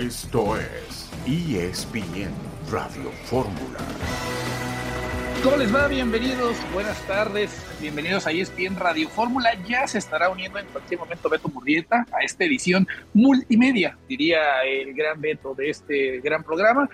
[0.00, 2.32] Esto es ESPN
[2.70, 3.78] Radio Fórmula.
[5.44, 5.88] ¿Cómo les va?
[5.88, 7.50] Bienvenidos, buenas tardes,
[7.82, 9.50] bienvenidos a ESPN Radio Fórmula.
[9.68, 14.94] Ya se estará uniendo en cualquier momento Beto Murrieta a esta edición multimedia, diría el
[14.94, 16.88] gran Beto de este gran programa.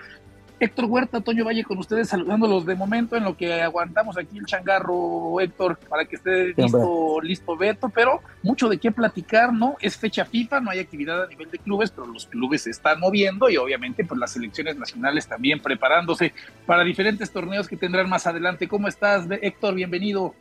[0.59, 4.45] Héctor Huerta, Toño Valle con ustedes saludándolos de momento en lo que aguantamos aquí el
[4.45, 9.75] changarro, Héctor, para que esté listo, listo Beto, pero mucho de qué platicar, ¿no?
[9.81, 12.99] Es fecha FIFA, no hay actividad a nivel de clubes, pero los clubes se están
[12.99, 16.33] moviendo y obviamente pues las selecciones nacionales también preparándose
[16.65, 18.67] para diferentes torneos que tendrán más adelante.
[18.67, 19.75] ¿Cómo estás, Héctor?
[19.75, 20.33] Bienvenido.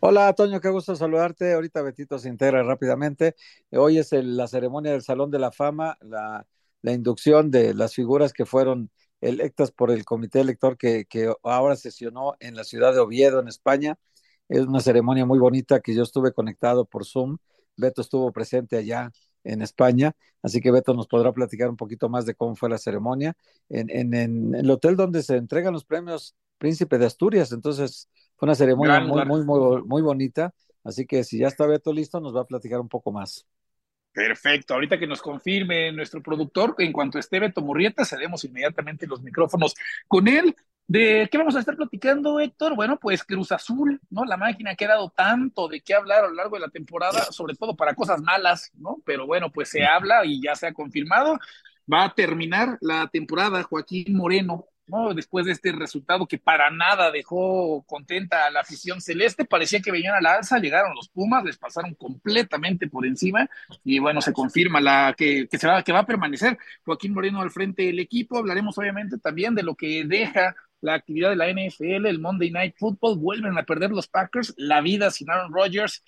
[0.00, 1.54] Hola, Toño, qué gusto saludarte.
[1.54, 3.34] Ahorita Betito se integra rápidamente.
[3.70, 6.46] Hoy es la ceremonia del Salón de la Fama, la,
[6.82, 11.76] la inducción de las figuras que fueron electas por el comité elector que, que ahora
[11.76, 13.98] sesionó en la ciudad de Oviedo, en España.
[14.48, 17.38] Es una ceremonia muy bonita que yo estuve conectado por Zoom.
[17.76, 19.10] Beto estuvo presente allá
[19.44, 22.78] en España, así que Beto nos podrá platicar un poquito más de cómo fue la
[22.78, 23.36] ceremonia
[23.68, 27.52] en, en, en el hotel donde se entregan los premios Príncipe de Asturias.
[27.52, 30.54] Entonces, fue una ceremonia muy, muy, muy, muy bonita.
[30.84, 33.46] Así que si ya está Beto listo, nos va a platicar un poco más.
[34.16, 34.72] Perfecto.
[34.72, 39.74] Ahorita que nos confirme nuestro productor, en cuanto esté Beto Murrieta, cedemos inmediatamente los micrófonos
[40.08, 40.56] con él.
[40.86, 42.74] ¿De qué vamos a estar platicando, Héctor?
[42.74, 44.24] Bueno, pues Cruz Azul, ¿no?
[44.24, 47.24] La máquina que ha dado tanto de qué hablar a lo largo de la temporada,
[47.24, 49.02] sobre todo para cosas malas, ¿no?
[49.04, 51.38] Pero bueno, pues se habla y ya se ha confirmado.
[51.92, 55.14] Va a terminar la temporada Joaquín Moreno ¿no?
[55.14, 59.92] Después de este resultado que para nada dejó contenta a la afición celeste, parecía que
[59.92, 63.48] venían a la alza, llegaron los Pumas, les pasaron completamente por encima
[63.84, 67.40] y bueno, se confirma la que, que se va, que va a permanecer Joaquín Moreno
[67.40, 68.38] al frente del equipo.
[68.38, 72.74] Hablaremos obviamente también de lo que deja la actividad de la NFL, el Monday Night
[72.78, 76.04] Football, vuelven a perder los Packers, la vida sin Aaron Rodgers,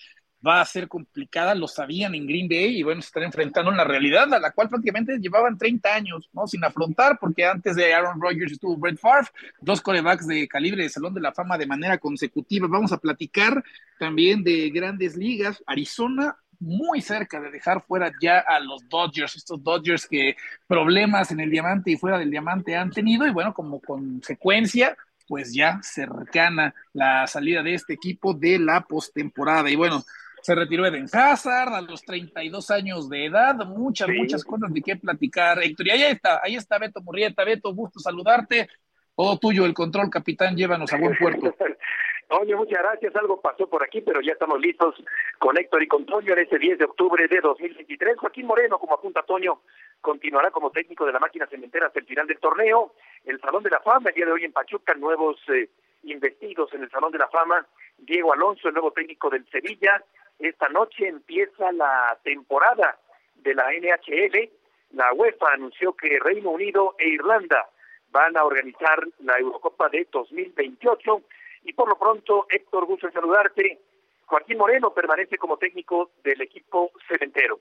[0.46, 3.84] va a ser complicada, lo sabían en Green Bay y bueno, se están enfrentando una
[3.84, 6.46] realidad a la cual prácticamente llevaban 30 años, ¿no?
[6.46, 9.28] Sin afrontar, porque antes de Aaron Rodgers estuvo Brett Favre,
[9.60, 12.68] dos corebacks de calibre de Salón de la Fama de manera consecutiva.
[12.68, 13.62] Vamos a platicar
[13.98, 15.62] también de grandes ligas.
[15.66, 20.36] Arizona muy cerca de dejar fuera ya a los Dodgers, estos Dodgers que
[20.66, 24.96] problemas en el diamante y fuera del diamante han tenido y bueno, como consecuencia
[25.28, 29.70] pues ya cercana la salida de este equipo de la postemporada.
[29.70, 30.02] Y bueno,
[30.48, 34.96] se retiró Eden Hazard a los 32 años de edad, muchas, muchas cosas de qué
[34.96, 35.88] platicar, Héctor.
[35.88, 37.44] Y ahí está, ahí está Beto Murrieta.
[37.44, 38.66] Beto, gusto saludarte.
[39.14, 41.54] Todo tuyo el control, capitán, llévanos a buen puerto.
[42.40, 43.14] Oye, muchas gracias.
[43.16, 44.94] Algo pasó por aquí, pero ya estamos listos
[45.38, 48.16] con Héctor y con Toño en este 10 de octubre de 2023.
[48.16, 49.60] Joaquín Moreno, como apunta Toño,
[50.00, 52.94] continuará como técnico de la máquina cementera hasta el final del torneo.
[53.26, 55.68] El Salón de la Fama, el día de hoy en Pachuca, nuevos eh,
[56.04, 57.66] investidos en el Salón de la Fama.
[57.98, 60.02] Diego Alonso, el nuevo técnico del Sevilla,
[60.38, 62.98] esta noche empieza la temporada
[63.36, 64.50] de la NHL.
[64.92, 67.68] La UEFA anunció que Reino Unido e Irlanda
[68.10, 71.22] van a organizar la Eurocopa de 2028.
[71.64, 73.80] Y por lo pronto, Héctor, gusto saludarte.
[74.26, 77.60] Joaquín Moreno permanece como técnico del equipo cementero.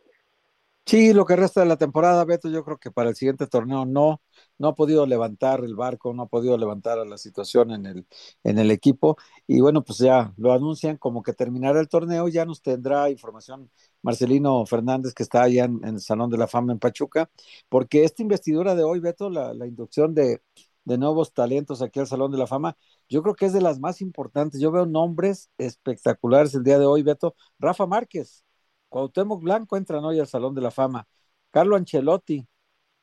[0.90, 3.86] Sí, lo que resta de la temporada, Beto, yo creo que para el siguiente torneo
[3.86, 4.22] no,
[4.58, 8.08] no ha podido levantar el barco, no ha podido levantar a la situación en el,
[8.46, 9.18] en el equipo.
[9.48, 13.70] Y bueno, pues ya lo anuncian como que terminará el torneo, ya nos tendrá información
[14.02, 17.30] Marcelino Fernández, que está allá en, el Salón de la Fama en Pachuca,
[17.68, 20.42] porque esta investidura de hoy, Beto, la, inducción de,
[20.86, 22.78] de nuevos talentos aquí al Salón de la Fama,
[23.10, 24.62] yo creo que es de las más importantes.
[24.62, 27.36] Yo veo nombres espectaculares el día de hoy, Beto.
[27.60, 28.46] Rafa Márquez,
[28.90, 31.08] Cuauhtémoc Blanco entran hoy al Salón de la Fama.
[31.52, 32.48] Carlo Ancelotti,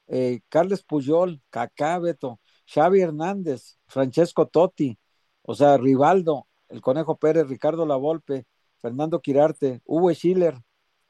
[0.06, 4.98] eh, Carles Puyol, Cacá Beto, Xavi Hernández, Francesco Totti,
[5.42, 8.46] o sea, Rivaldo, el Conejo Pérez, Ricardo Lavolpe,
[8.80, 10.56] Fernando Quirarte, Hugo Schiller,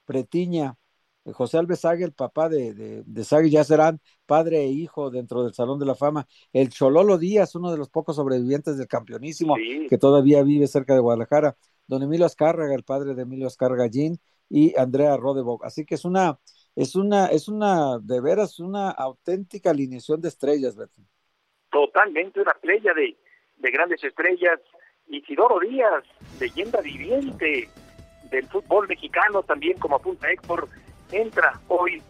[0.04, 0.76] Pretiña,
[1.24, 5.78] eh, José Alves el papá de, de, ya serán padre e hijo dentro del Salón
[5.78, 6.26] de la Fama.
[6.52, 9.56] El Chololo Díaz, uno de los pocos sobrevivientes del campeonísimo,
[9.88, 11.56] que todavía vive cerca de Guadalajara.
[11.86, 14.18] Don Emilio Azcárraga, el padre de Emilio Azcárraga Jean,
[14.48, 15.64] y Andrea Rodebog.
[15.64, 16.38] Así que es una,
[16.76, 21.02] es una, es una, de veras, una auténtica alineación de estrellas, Beto.
[21.70, 23.16] Totalmente, una playa de,
[23.56, 24.60] de grandes estrellas.
[25.08, 26.04] Isidoro Díaz,
[26.40, 27.68] leyenda viviente
[28.30, 30.68] del fútbol mexicano, también como apunta Héctor,
[31.12, 32.02] entra hoy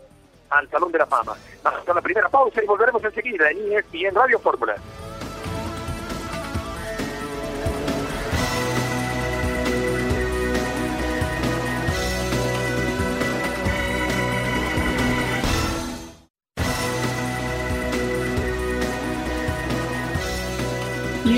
[0.51, 1.35] al Salón de la Fama.
[1.65, 4.77] Hasta la primera pausa y volveremos enseguida en ESPN Radio Fórmula.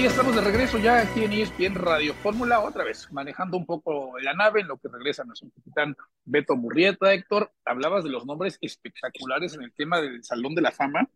[0.06, 4.34] Estamos de regreso ya aquí en ESPN Radio Fórmula, otra vez manejando un poco la
[4.34, 7.12] nave en lo que regresa nuestro capitán Beto Murrieta.
[7.12, 11.10] Héctor, hablabas de los nombres espectaculares en el tema del Salón de la Fama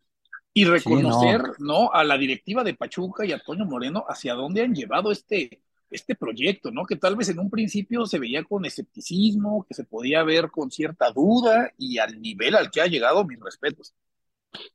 [0.52, 1.92] y reconocer no.
[1.92, 6.16] a la directiva de Pachuca y a Toño Moreno hacia dónde han llevado este, este
[6.16, 6.84] proyecto, ¿no?
[6.84, 10.72] Que tal vez en un principio se veía con escepticismo, que se podía ver con
[10.72, 13.94] cierta duda y al nivel al que ha llegado, mis respetos.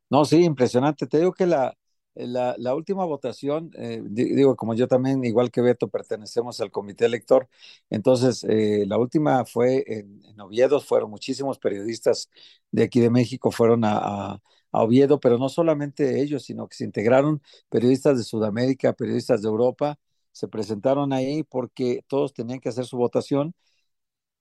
[0.09, 1.05] No, sí, impresionante.
[1.05, 1.75] Te digo que la,
[2.15, 7.05] la, la última votación, eh, digo, como yo también, igual que Beto, pertenecemos al comité
[7.05, 7.49] elector,
[7.89, 12.29] entonces eh, la última fue en, Oviedo, fueron muchísimos periodistas
[12.71, 14.41] de aquí de México, fueron a, a,
[14.71, 19.97] Oviedo, pero no solamente ellos, sino que se integraron periodistas de Sudamérica, periodistas de Europa,
[20.31, 23.55] se presentaron ahí porque todos tenían que hacer su votación.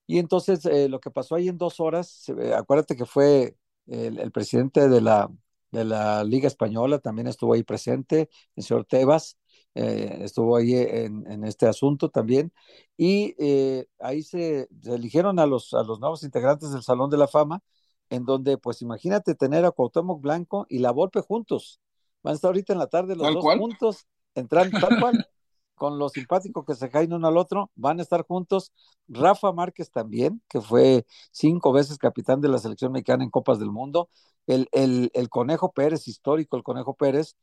[0.07, 3.57] Y entonces eh, lo que pasó ahí en dos horas, acuérdate que fue
[3.87, 5.31] el presidente de la,
[5.75, 9.37] de la Liga Española también estuvo ahí presente, el señor Tebas
[9.75, 12.53] eh, estuvo ahí en, este asunto también,
[12.97, 17.27] y eh, ahí se, eligieron a los, a los nuevos integrantes del Salón de la
[17.27, 17.61] Fama,
[18.09, 21.81] en donde, pues imagínate tener a Cuauhtémoc Blanco y la Volpe juntos.
[22.23, 25.27] Van a estar ahorita en la tarde los dos juntos, entrando tal cual,
[25.75, 28.73] con lo simpático que se caen uno al otro, van a estar juntos.
[29.09, 33.71] Rafa Márquez también, que fue cinco veces capitán de la selección mexicana en Copas del
[33.71, 34.09] Mundo,
[34.47, 37.37] el, el, el Conejo Pérez, histórico el Conejo Pérez,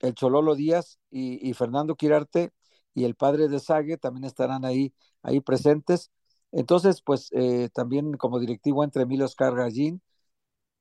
[0.00, 2.52] el Chololo Díaz y, Fernando Quirarte
[2.94, 6.10] y el padre de Sague también estarán ahí, ahí presentes.
[6.52, 10.00] Entonces, pues eh, también como directivo entre Emilio Escarga Gallín,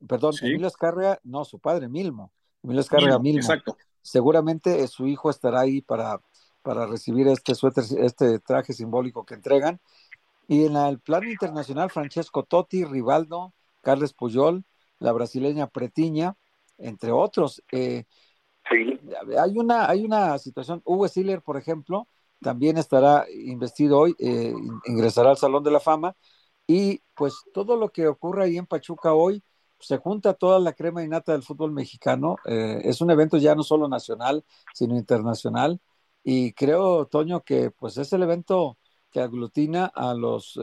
[0.07, 2.31] perdón, Emilio Escarga, no, su padre Milmo,
[2.62, 3.39] Emilio Escarga Milmo.
[3.39, 3.78] Exacto.
[4.01, 6.22] Seguramente eh, su hijo estará ahí para,
[6.63, 9.80] para recibir este suéter, este traje simbólico que entregan.
[10.48, 14.63] Y en el plano internacional, Francesco Totti, Rivaldo, Carles Puyol,
[15.00, 16.36] la brasileña Pretiña,
[16.77, 17.62] entre otros.
[17.71, 18.06] Eh,
[18.69, 19.00] sí.
[19.38, 22.07] Hay una, hay una situación, Hugo Stiller, por ejemplo,
[22.42, 24.54] también estará investido hoy, eh,
[24.86, 26.15] ingresará al Salón de la Fama,
[26.68, 29.44] y pues todo lo que ocurre ahí en Pachuca hoy,
[29.80, 33.54] se junta toda la crema y nata del fútbol mexicano, eh, es un evento ya
[33.54, 35.81] no solo nacional, sino internacional,
[36.24, 38.78] y creo, Toño, que pues es el evento
[39.12, 40.60] que aglutina a los,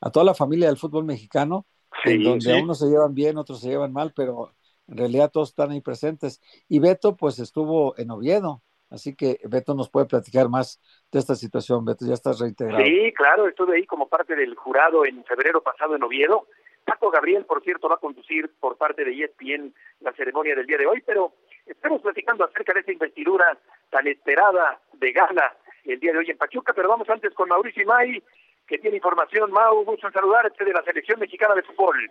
[0.00, 1.66] a toda la familia del fútbol mexicano,
[2.04, 4.52] en donde unos se llevan bien, otros se llevan mal, pero
[4.88, 6.40] en realidad todos están ahí presentes.
[6.68, 10.80] Y Beto, pues estuvo en Oviedo, así que Beto nos puede platicar más
[11.10, 11.84] de esta situación.
[11.84, 12.84] Beto, ya estás reintegrado.
[12.84, 16.46] Sí, claro, estuve ahí como parte del jurado en febrero pasado en Oviedo.
[16.84, 20.78] Paco Gabriel, por cierto, va a conducir por parte de ESPN la ceremonia del día
[20.78, 21.32] de hoy, pero
[21.66, 23.58] estamos platicando acerca de esa investidura
[23.90, 27.82] tan esperada de gala el día de hoy en Pachuca, pero vamos antes con Mauricio
[27.82, 28.22] Imay,
[28.66, 29.52] que tiene información.
[29.52, 32.10] Mau, gusto en saludarte de la selección mexicana de fútbol.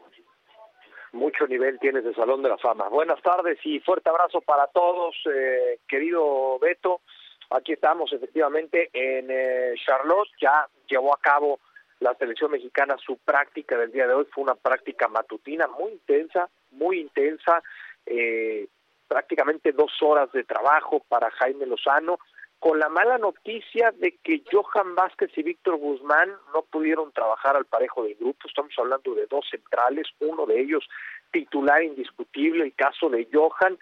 [1.12, 2.90] Mucho nivel tienes el Salón de la Fama.
[2.90, 7.01] Buenas tardes y fuerte abrazo para todos, eh, querido Beto.
[7.51, 10.30] Aquí estamos efectivamente en eh, Charlotte.
[10.42, 11.60] Ya llevó a cabo
[12.00, 14.25] la selección mexicana su práctica del día de hoy.
[14.31, 17.62] Fue una práctica matutina muy intensa, muy intensa.
[18.06, 18.68] Eh,
[19.07, 22.19] prácticamente dos horas de trabajo para Jaime Lozano
[22.60, 27.66] con la mala noticia de que Johan Vázquez y Víctor Guzmán no pudieron trabajar al
[27.66, 28.48] parejo del grupo.
[28.48, 30.88] Estamos hablando de dos centrales, uno de ellos
[31.31, 33.78] titular indiscutible, el caso de Johan,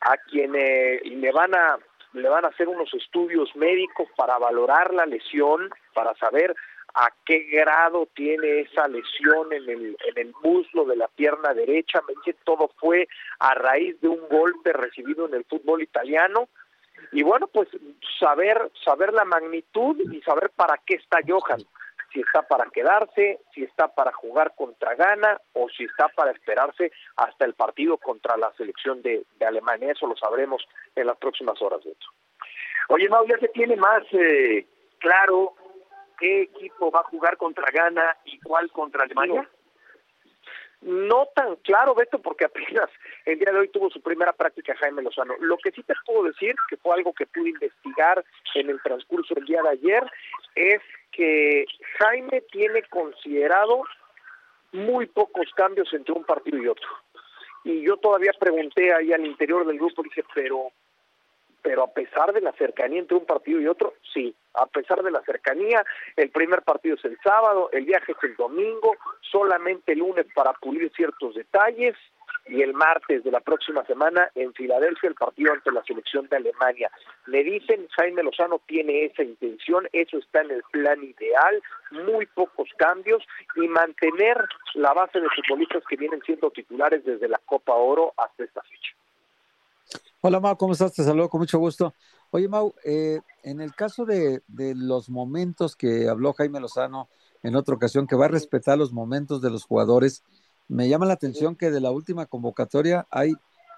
[0.00, 1.78] a quien eh, le van a
[2.12, 6.54] le van a hacer unos estudios médicos para valorar la lesión, para saber
[6.94, 12.00] a qué grado tiene esa lesión en el, en el muslo de la pierna derecha.
[12.08, 16.48] Me dice todo fue a raíz de un golpe recibido en el fútbol italiano
[17.12, 17.68] y bueno, pues
[18.18, 21.60] saber, saber la magnitud y saber para qué está Johan,
[22.12, 26.92] si está para quedarse, si está para jugar contra Ghana o si está para esperarse
[27.16, 29.92] hasta el partido contra la selección de, Alemania.
[29.92, 32.10] Eso lo sabremos en las próximas horas, de hecho.
[32.88, 34.66] Oye, Mau, ¿ya se tiene más eh,
[34.98, 35.54] claro
[36.18, 39.48] qué equipo va a jugar contra Ghana y cuál contra Alemania?
[40.80, 42.88] No tan claro, Beto, porque apenas
[43.24, 45.34] el día de hoy tuvo su primera práctica Jaime Lozano.
[45.40, 49.34] Lo que sí te puedo decir, que fue algo que pude investigar en el transcurso
[49.34, 50.04] del día de ayer,
[50.54, 51.64] es que
[51.98, 53.82] Jaime tiene considerado
[54.72, 56.88] muy pocos cambios entre un partido y otro.
[57.64, 60.70] Y yo todavía pregunté ahí al interior del grupo, dije, pero
[61.62, 65.10] pero a pesar de la cercanía entre un partido y otro, sí, a pesar de
[65.10, 65.84] la cercanía,
[66.16, 68.96] el primer partido es el sábado, el viaje es el domingo,
[69.30, 71.96] solamente el lunes para pulir ciertos detalles
[72.48, 76.36] y el martes de la próxima semana en Filadelfia el partido ante la selección de
[76.36, 76.90] Alemania.
[77.26, 82.68] Me dicen, Jaime Lozano tiene esa intención, eso está en el plan ideal, muy pocos
[82.78, 83.22] cambios
[83.56, 84.38] y mantener
[84.74, 88.94] la base de futbolistas que vienen siendo titulares desde la Copa Oro hasta esta fecha.
[90.20, 90.92] Hola, Ma, ¿cómo estás?
[90.94, 91.94] Te saludo con mucho gusto.
[92.30, 97.08] Oye, Mau, eh, en el caso de, de, los momentos que habló Jaime Lozano
[97.44, 100.24] en otra ocasión, que va a respetar los momentos de los jugadores,
[100.66, 103.32] me llama la atención que de la última convocatoria hay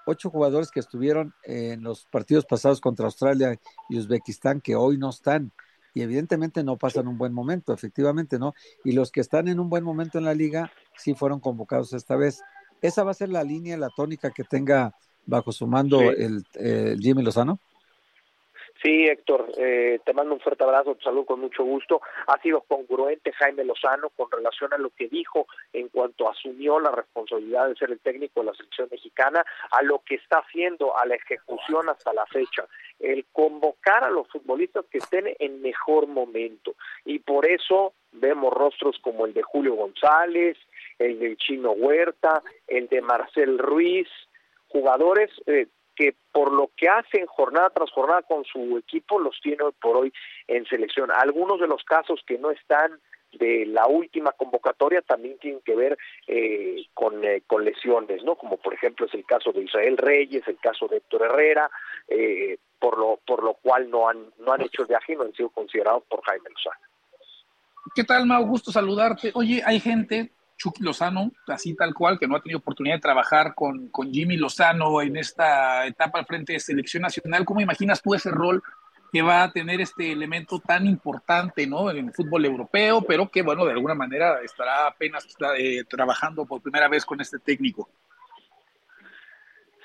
[0.07, 5.11] ocho jugadores que estuvieron en los partidos pasados contra Australia y Uzbekistán que hoy no
[5.11, 5.51] están
[5.93, 8.55] y evidentemente no pasan un buen momento, efectivamente, ¿no?
[8.83, 12.15] Y los que están en un buen momento en la liga sí fueron convocados esta
[12.15, 12.41] vez.
[12.81, 16.99] ¿Esa va a ser la línea, la tónica que tenga bajo su mando el, el
[16.99, 17.59] Jimmy Lozano?
[18.83, 22.01] Sí, Héctor, eh, te mando un fuerte abrazo, te saludo con mucho gusto.
[22.25, 26.89] Ha sido congruente Jaime Lozano con relación a lo que dijo en cuanto asumió la
[26.89, 31.05] responsabilidad de ser el técnico de la selección mexicana, a lo que está haciendo, a
[31.05, 32.65] la ejecución hasta la fecha.
[32.99, 36.73] El convocar a los futbolistas que estén en mejor momento.
[37.05, 40.57] Y por eso vemos rostros como el de Julio González,
[40.97, 44.07] el del Chino Huerta, el de Marcel Ruiz,
[44.71, 49.63] jugadores eh, que por lo que hacen jornada tras jornada con su equipo los tiene
[49.63, 50.13] hoy por hoy
[50.47, 51.11] en selección.
[51.11, 52.99] Algunos de los casos que no están
[53.33, 55.97] de la última convocatoria también tienen que ver
[56.27, 58.35] eh, con, eh, con lesiones, ¿no?
[58.35, 61.69] Como por ejemplo es el caso de Israel Reyes, el caso de Héctor Herrera,
[62.07, 65.23] eh, por lo por lo cual no han no han hecho el viaje y no
[65.23, 66.85] han sido considerados por Jaime Lozano.
[67.95, 68.45] ¿Qué tal, Mau?
[68.45, 69.31] Gusto saludarte.
[69.33, 73.55] Oye, hay gente Chucky Lozano, así tal cual, que no ha tenido oportunidad de trabajar
[73.55, 77.45] con, con Jimmy Lozano en esta etapa al frente de selección nacional.
[77.45, 78.61] ¿Cómo imaginas tú ese rol
[79.11, 81.89] que va a tener este elemento tan importante ¿no?
[81.89, 85.27] en el fútbol europeo, pero que, bueno, de alguna manera estará apenas
[85.57, 87.89] eh, trabajando por primera vez con este técnico?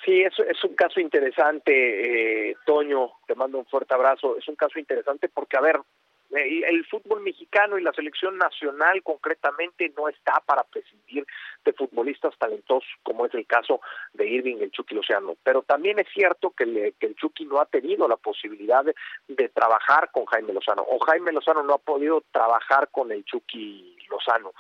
[0.04, 4.37] Sí, es, es un caso interesante, eh, Toño, te mando un fuerte abrazo.
[4.37, 5.80] Es un caso interesante porque, a ver,
[6.30, 11.26] el fútbol mexicano y la selección nacional concretamente no está para prescindir
[11.64, 13.80] de futbolistas talentosos como es el caso
[14.12, 18.09] de Irving el Chucky Lozano, pero también es cierto que, el Chucky no ha tenido
[18.09, 18.95] la posibilidad de,
[19.28, 23.97] de, trabajar con Jaime Lozano o Jaime Lozano no ha podido trabajar con el Chucky
[24.11, 24.52] Lozano.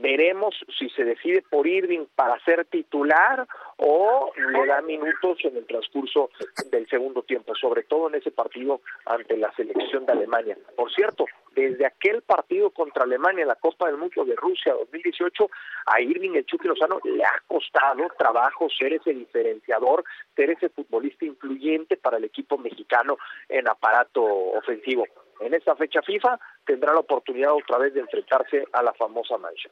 [0.00, 3.46] Veremos si se decide por Irving para ser titular
[3.78, 6.30] o le da minutos en el transcurso
[6.70, 10.56] del segundo tiempo, sobre todo en ese partido ante la selección de Alemania.
[10.76, 15.50] Por cierto, desde aquel partido contra Alemania en la Copa del Mundo de Rusia 2018,
[15.86, 20.04] a Irving el Chucky Lozano le ha costado trabajo ser ese diferenciador,
[20.36, 25.06] ser ese futbolista influyente para el equipo mexicano en aparato ofensivo
[25.40, 29.70] en esta fecha FIFA tendrá la oportunidad otra vez de enfrentarse a la famosa mancha.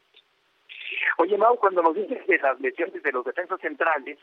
[1.19, 4.19] Oye, Mau, cuando nos dices de las lesiones de los defensas centrales,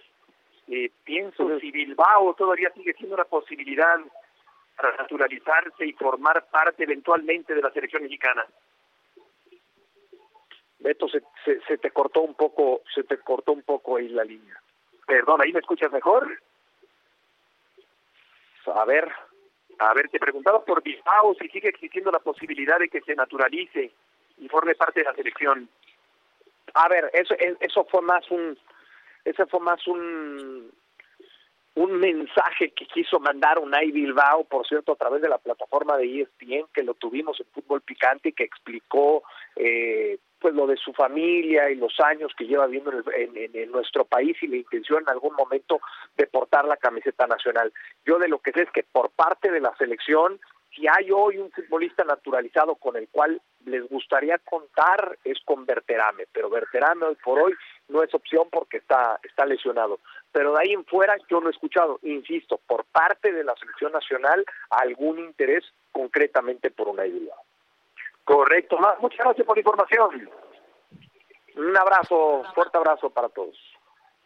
[0.68, 4.00] eh, pienso si Bilbao todavía sigue siendo una posibilidad
[4.76, 8.46] para naturalizarse y formar parte eventualmente de la selección mexicana.
[10.80, 14.24] Beto, se, se, se te cortó un poco, se te cortó un poco ahí la
[14.24, 14.60] línea.
[15.06, 16.40] Perdón, ¿ahí me escuchas mejor?
[18.66, 19.12] A ver,
[19.80, 23.92] a ver, te preguntaba por Bilbao si sigue existiendo la posibilidad de que se naturalice
[24.38, 25.70] y forme parte de la selección.
[26.74, 28.58] A ver, eso eso fue más un
[29.26, 30.72] ese fue más un
[31.76, 36.22] un mensaje que quiso mandar Unai Bilbao, por cierto, a través de la plataforma de
[36.22, 39.24] ESPN, que lo tuvimos en Fútbol Picante, que explicó
[39.56, 44.36] eh, pues lo de su familia y los años que lleva viviendo en, nuestro país
[44.42, 45.80] y la intención en algún momento
[46.18, 47.72] de portar la camiseta nacional.
[48.06, 50.42] Yo de lo que sé es que por parte de la selección,
[50.76, 56.26] si hay hoy un futbolista naturalizado con el cual les gustaría contar es con Berterame,
[56.34, 57.54] pero Berterame hoy por hoy
[57.88, 60.02] no es opción porque está, está lesionado.
[60.34, 63.94] Pero de ahí en fuera yo no he escuchado, insisto, por parte de la selección
[63.94, 67.34] nacional algún interés concretamente por una idea.
[68.24, 70.30] Correcto, muchas gracias por la información.
[71.56, 73.58] Un abrazo, fuerte abrazo para todos.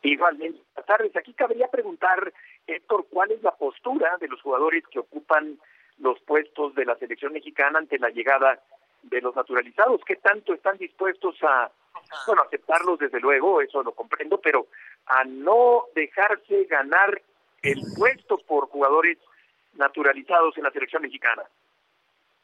[0.03, 1.15] Igualmente, buenas tardes.
[1.15, 2.31] Aquí cabría preguntar,
[2.67, 5.59] Héctor, ¿cuál es la postura de los jugadores que ocupan
[5.97, 8.61] los puestos de la selección mexicana ante la llegada
[9.01, 10.01] de los naturalizados?
[10.05, 11.71] ¿Qué tanto están dispuestos a,
[12.27, 14.67] bueno, aceptarlos desde luego, eso lo comprendo, pero
[15.07, 17.21] a no dejarse ganar
[17.63, 19.17] el puesto por jugadores
[19.73, 21.43] naturalizados en la selección mexicana?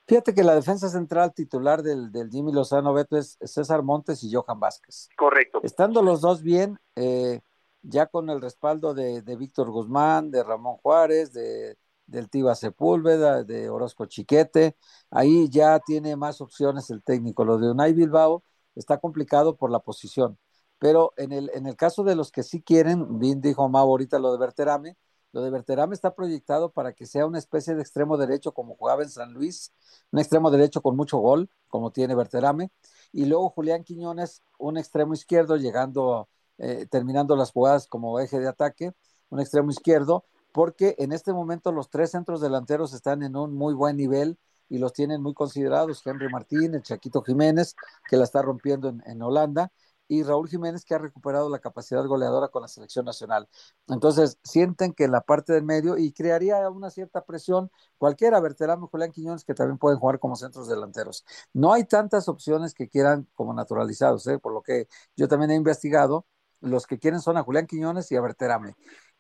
[0.06, 4.34] Fíjate que la defensa central titular del, del Jimmy Lozano Beto es César Montes y
[4.34, 5.08] Johan Vázquez.
[5.18, 5.60] Correcto.
[5.64, 7.40] Estando los dos bien, eh,
[7.82, 13.44] ya con el respaldo de, de Víctor Guzmán, de Ramón Juárez, de, del Tiba Sepúlveda,
[13.44, 14.76] de Orozco Chiquete,
[15.10, 17.46] ahí ya tiene más opciones el técnico.
[17.46, 18.44] Lo de Unai Bilbao
[18.76, 20.38] está complicado por la posición,
[20.80, 24.20] pero en el, en el caso de los que sí quieren, bien dijo Mau ahorita
[24.20, 24.98] lo de Berterame,
[25.34, 29.02] lo de Berterame está proyectado para que sea una especie de extremo derecho como jugaba
[29.02, 29.74] en San Luis,
[30.12, 32.72] un extremo derecho con mucho gol, como tiene Berterame,
[33.12, 38.48] y luego Julián Quiñones, un extremo izquierdo llegando, eh, terminando las jugadas como eje de
[38.48, 38.94] ataque,
[39.30, 43.74] un extremo izquierdo, porque en este momento los tres centros delanteros están en un muy
[43.74, 44.38] buen nivel
[44.70, 47.76] y los tienen muy considerados, Henry Martín, el Chaquito Jiménez,
[48.08, 49.72] que la está rompiendo en, en Holanda,
[50.08, 53.48] y Raúl Jiménez que ha recuperado la capacidad goleadora con la selección nacional.
[53.88, 59.12] Entonces, sienten que la parte del medio y crearía una cierta presión cualquiera, Berterame, Julián
[59.12, 61.26] Quiñones, que también pueden jugar como centros delanteros.
[61.54, 64.40] No hay tantas opciones que quieran como naturalizados, ¿eh?
[64.40, 66.26] por lo que yo también he investigado,
[66.62, 68.76] los que quieren son a Julián Quiñones y a Berterame.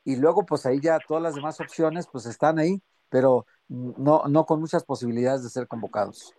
[0.06, 4.46] Y luego, pues ahí ya todas las demás opciones, pues están ahí, pero no, no
[4.46, 6.34] con muchas posibilidades de ser convocados.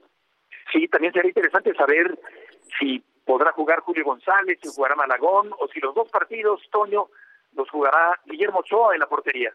[0.73, 2.19] Sí, también sería interesante saber
[2.79, 7.09] si podrá jugar Julio González, si jugará Malagón, o si los dos partidos, Toño,
[7.55, 9.55] los jugará Guillermo Ochoa en la portería.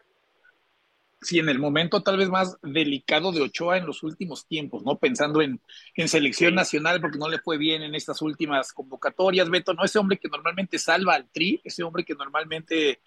[1.22, 4.96] Sí, en el momento tal vez más delicado de Ochoa en los últimos tiempos, ¿no?
[4.96, 5.60] Pensando en,
[5.94, 9.84] en selección nacional, porque no le fue bien en estas últimas convocatorias, Beto, ¿no?
[9.84, 13.02] Ese hombre que normalmente salva al tri, ese hombre que normalmente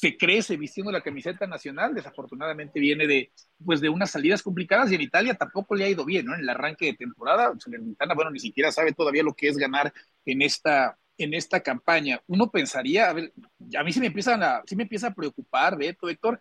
[0.00, 3.30] se crece vistiendo la camiseta nacional, desafortunadamente viene de,
[3.64, 6.34] pues, de unas salidas complicadas y en Italia tampoco le ha ido bien, ¿no?
[6.34, 9.92] En el arranque de temporada, Salernitana, bueno, ni siquiera sabe todavía lo que es ganar
[10.24, 12.20] en esta, en esta campaña.
[12.26, 13.32] Uno pensaría, a ver,
[13.78, 16.40] a mí sí me empiezan a, sí me empieza a preocupar, Beto, Héctor,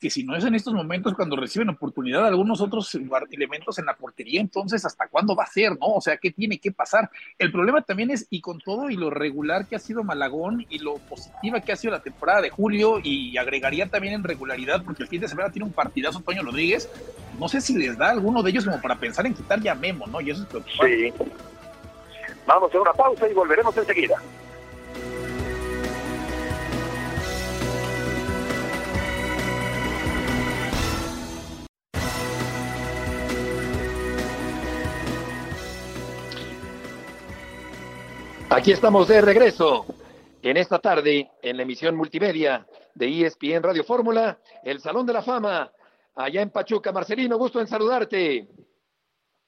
[0.00, 2.94] que si no es en estos momentos cuando reciben oportunidad algunos otros
[3.30, 5.72] elementos en la portería, entonces ¿hasta cuándo va a ser?
[5.72, 5.86] ¿No?
[5.86, 7.10] O sea, ¿qué tiene que pasar?
[7.38, 10.78] El problema también es, y con todo y lo regular que ha sido Malagón y
[10.78, 15.02] lo positiva que ha sido la temporada de julio, y agregaría también en regularidad, porque
[15.02, 16.90] el fin de semana tiene un partidazo Toño Rodríguez,
[17.38, 20.06] no sé si les da alguno de ellos como para pensar en quitar ya Memo,
[20.06, 20.20] ¿no?
[20.20, 21.12] Y eso es preocupante.
[21.16, 21.24] Sí.
[22.46, 24.16] Vamos a una pausa y volveremos enseguida.
[38.50, 39.84] Aquí estamos de regreso
[40.42, 45.22] en esta tarde en la emisión multimedia de ESPN Radio Fórmula, el Salón de la
[45.22, 45.70] Fama,
[46.14, 46.92] allá en Pachuca.
[46.92, 48.46] Marcelino, gusto en saludarte.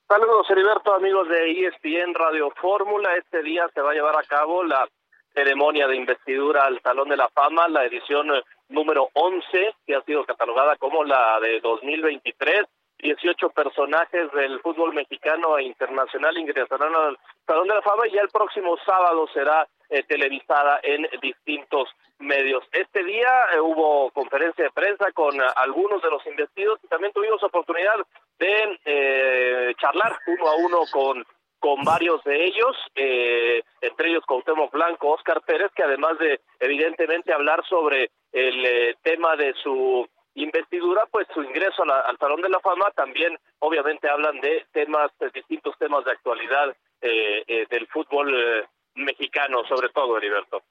[0.09, 3.17] Saludos, Heriberto, amigos de ESPN Radio Fórmula.
[3.17, 4.88] Este día se va a llevar a cabo la
[5.35, 8.29] ceremonia de investidura al Salón de la Fama, la edición
[8.69, 12.63] número 11, que ha sido catalogada como la de 2023.
[12.99, 18.23] 18 personajes del fútbol mexicano e internacional ingresarán al Salón de la Fama y ya
[18.23, 22.65] el próximo sábado será eh, televisada en distintos medios.
[22.73, 27.13] Este día eh, hubo conferencia de prensa con uh, algunos de los investidos y también
[27.13, 27.95] tuvimos oportunidad
[28.39, 31.25] de eh, charlar uno a uno con
[31.59, 37.32] con varios de ellos, eh, entre ellos Cuauhtémoc Blanco, Oscar Pérez, que además de evidentemente
[37.32, 42.49] hablar sobre el tema de su investidura, pues su ingreso a la, al Salón de
[42.49, 47.86] la Fama también obviamente hablan de temas, de distintos temas de actualidad eh, eh, del
[47.88, 50.62] fútbol eh, mexicano, sobre todo, Heriberto.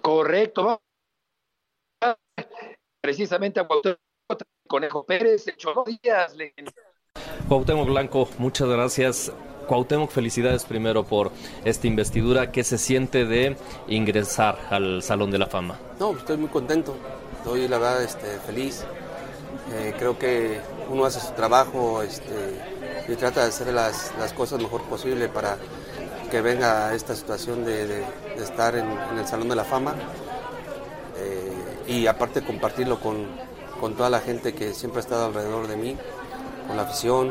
[0.00, 0.80] Correcto.
[3.00, 3.68] Precisamente a
[4.68, 6.36] Conejo Pérez, ocho días.
[7.48, 9.32] Cuauhtémoc Blanco, muchas gracias.
[9.66, 11.32] Cuauhtémoc, felicidades primero por
[11.64, 12.52] esta investidura.
[12.52, 13.56] ¿Qué se siente de
[13.88, 15.80] ingresar al Salón de la Fama?
[15.98, 16.96] No, estoy muy contento
[17.46, 18.82] estoy la verdad este, feliz.
[19.72, 22.60] Eh, creo que uno hace su trabajo este,
[23.06, 25.56] y trata de hacer las, las, cosas mejor posible para
[26.28, 28.02] que venga esta situación de,
[28.36, 29.94] estar en, en, el Salón de la Fama
[31.18, 31.52] eh,
[31.86, 33.28] y aparte compartirlo con,
[33.80, 35.96] con, toda la gente que siempre ha estado alrededor de mí,
[36.66, 37.30] con la afición,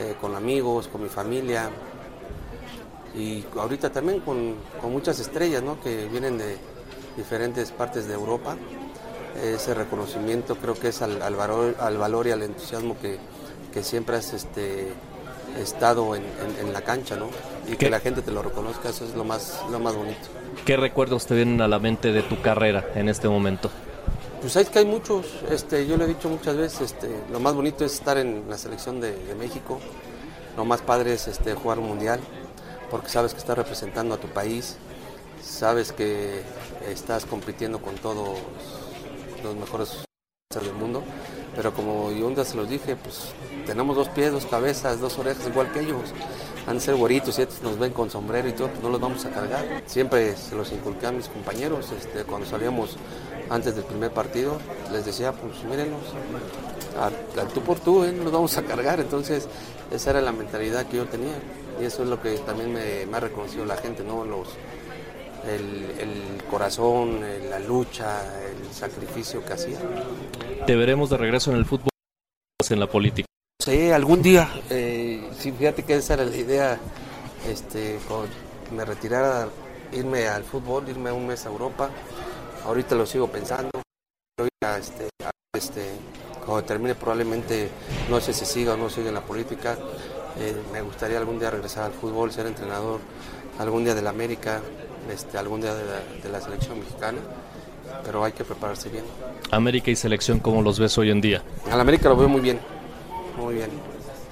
[0.00, 1.70] eh, con amigos, con mi familia
[3.14, 5.80] y ahorita también con, con muchas estrellas ¿no?
[5.80, 6.56] que vienen de
[7.16, 8.56] diferentes partes de Europa
[9.42, 13.18] ese reconocimiento creo que es al, al, valor, al valor, y al entusiasmo que,
[13.72, 14.92] que siempre has este,
[15.58, 17.28] estado en, en, en, la cancha, ¿no?
[17.66, 17.76] Y ¿Qué?
[17.76, 20.28] que la gente te lo reconozca, eso es lo más, lo más bonito.
[20.64, 23.70] ¿Qué recuerdos te vienen a la mente de tu carrera en este momento?
[24.40, 27.54] Pues es que hay muchos, este, yo lo he dicho muchas veces, este, lo más
[27.54, 29.78] bonito es estar en la selección de, de México,
[30.56, 32.20] lo más padre es este, jugar un mundial,
[32.90, 34.76] porque sabes que estás representando a tu país,
[35.42, 36.42] sabes que
[36.88, 38.38] estás compitiendo con todos
[39.42, 40.04] los mejores
[40.50, 41.02] del mundo,
[41.56, 43.28] pero como yo un día se los dije, pues
[43.66, 46.12] tenemos dos pies, dos cabezas, dos orejas, igual que ellos.
[46.66, 49.00] Han de ser güeritos y estos nos ven con sombrero y todo, pues no los
[49.00, 49.82] vamos a cargar.
[49.86, 52.96] Siempre se los inculqué a mis compañeros, este, cuando salíamos
[53.50, 54.58] antes del primer partido,
[54.92, 56.02] les decía, pues mírenlos,
[57.00, 58.12] al tú por tú, ¿eh?
[58.12, 59.00] no los vamos a cargar.
[59.00, 59.48] Entonces,
[59.90, 61.34] esa era la mentalidad que yo tenía.
[61.80, 64.24] Y eso es lo que también me, me ha reconocido la gente, ¿no?
[64.24, 64.48] Los,
[65.46, 69.78] el, el, corazón, la lucha, el sacrificio que hacía.
[70.66, 71.88] ¿Te veremos de regreso en el fútbol
[72.70, 73.26] en la política?
[73.62, 74.48] Sí, algún día.
[74.70, 76.78] Eh, sí, fíjate que esa era la idea,
[77.48, 78.28] este, cuando
[78.74, 79.48] me retirara,
[79.92, 81.90] irme al fútbol, irme un mes a Europa.
[82.64, 83.70] Ahorita lo sigo pensando.
[84.78, 85.08] este,
[85.54, 85.90] este,
[86.44, 87.68] cuando termine probablemente,
[88.10, 89.76] no sé si siga o no siga en la política,
[90.38, 93.00] eh, me gustaría algún día regresar al fútbol, ser entrenador,
[93.58, 94.60] algún día de la América,
[95.10, 97.18] este, algún día de la, de la selección mexicana,
[98.04, 99.04] pero hay que prepararse bien.
[99.50, 101.42] América y selección, ¿cómo los ves hoy en día?
[101.70, 102.60] Al América lo veo muy bien,
[103.36, 103.70] muy bien.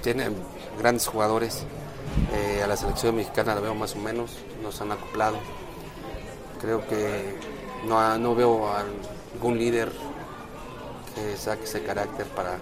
[0.01, 0.29] Tiene
[0.79, 1.63] grandes jugadores.
[2.33, 4.31] Eh, a la selección mexicana la veo más o menos,
[4.61, 5.37] nos han acoplado.
[6.59, 7.35] Creo que
[7.87, 8.83] no, no veo a
[9.35, 9.91] algún líder
[11.15, 12.57] que saque ese carácter para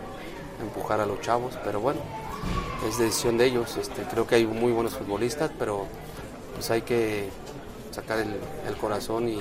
[0.62, 2.00] empujar a los chavos, pero bueno,
[2.88, 3.78] es decisión de ellos.
[3.78, 5.88] Este, creo que hay muy buenos futbolistas, pero
[6.56, 7.30] pues hay que
[8.02, 8.36] sacar el,
[8.68, 9.40] el corazón y,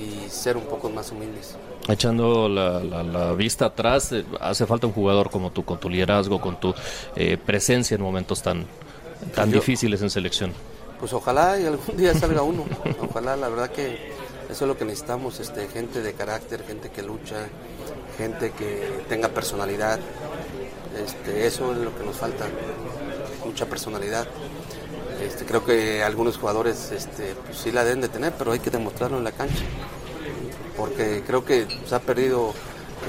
[0.00, 1.56] y ser un poco más humildes.
[1.88, 5.88] Echando la, la, la, vista atrás, eh, hace falta un jugador como tú, con tu
[5.88, 6.74] liderazgo, con tu
[7.14, 8.66] eh, presencia en momentos tan,
[9.34, 10.52] tan Yo- difíciles en selección.
[10.98, 12.64] Pues ojalá y algún día salga uno.
[13.10, 13.98] Ojalá, la verdad que
[14.50, 17.36] eso es lo que necesitamos, este, gente de carácter, gente que lucha,
[18.16, 20.00] gente que tenga personalidad.
[21.04, 22.46] Este, eso es lo que nos falta,
[23.44, 24.26] mucha personalidad.
[25.22, 28.70] Este, creo que algunos jugadores este, pues sí la deben de tener, pero hay que
[28.70, 29.64] demostrarlo en la cancha.
[30.76, 32.52] Porque creo que se ha perdido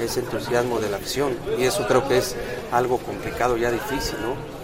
[0.02, 2.36] ese entusiasmo de la afición y eso creo que es
[2.72, 4.58] algo complicado, ya difícil, ¿no?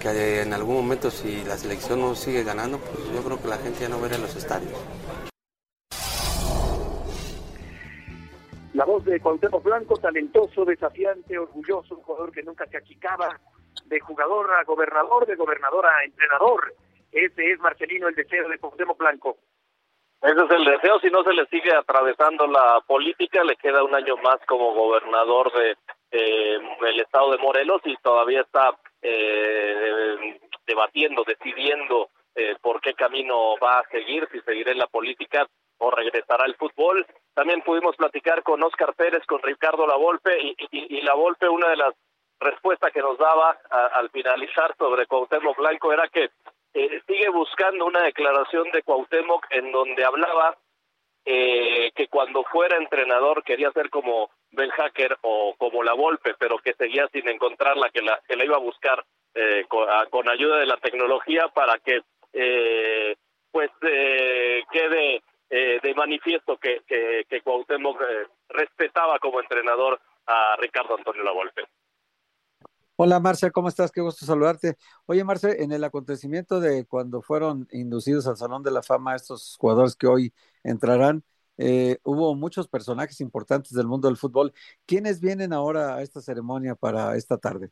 [0.00, 3.58] que en algún momento si la selección no sigue ganando, pues yo creo que la
[3.58, 4.72] gente ya no verá los estadios.
[8.80, 13.38] La voz de Cuauhtémoc Blanco, talentoso, desafiante, orgulloso, un jugador que nunca se achicaba,
[13.84, 16.72] de jugador a gobernador, de gobernador a entrenador.
[17.12, 19.36] Ese es Marcelino, el deseo de Cuauhtémoc Blanco.
[20.22, 23.94] Ese es el deseo, si no se le sigue atravesando la política, le queda un
[23.94, 25.76] año más como gobernador de
[26.10, 33.80] el estado de Morelos y todavía está eh, debatiendo, decidiendo eh, por qué camino va
[33.80, 37.04] a seguir, si seguirá en la política o regresará al fútbol.
[37.40, 41.76] También pudimos platicar con Oscar Pérez, con Ricardo Lavolpe y, y, y Lavolpe una de
[41.76, 41.94] las
[42.38, 46.28] respuestas que nos daba a, al finalizar sobre Cuauhtémoc Blanco era que
[46.74, 50.58] eh, sigue buscando una declaración de Cuauhtémoc en donde hablaba
[51.24, 56.58] eh, que cuando fuera entrenador quería ser como Ben Hacker o como la Volpe, pero
[56.58, 59.02] que seguía sin encontrarla, que la, que la iba a buscar
[59.34, 62.02] eh, con, a, con, ayuda de la tecnología para que
[62.34, 63.16] eh,
[63.50, 70.56] pues eh, quede eh, de manifiesto que, que, que Cuauhtémoc eh, respetaba como entrenador a
[70.56, 71.64] Ricardo Antonio Lavolpe.
[72.96, 73.90] Hola Marcia, ¿cómo estás?
[73.90, 74.76] Qué gusto saludarte.
[75.06, 79.56] Oye Marcia, en el acontecimiento de cuando fueron inducidos al Salón de la Fama estos
[79.58, 81.24] jugadores que hoy entrarán,
[81.56, 84.52] eh, hubo muchos personajes importantes del mundo del fútbol.
[84.86, 87.70] ¿Quiénes vienen ahora a esta ceremonia para esta tarde?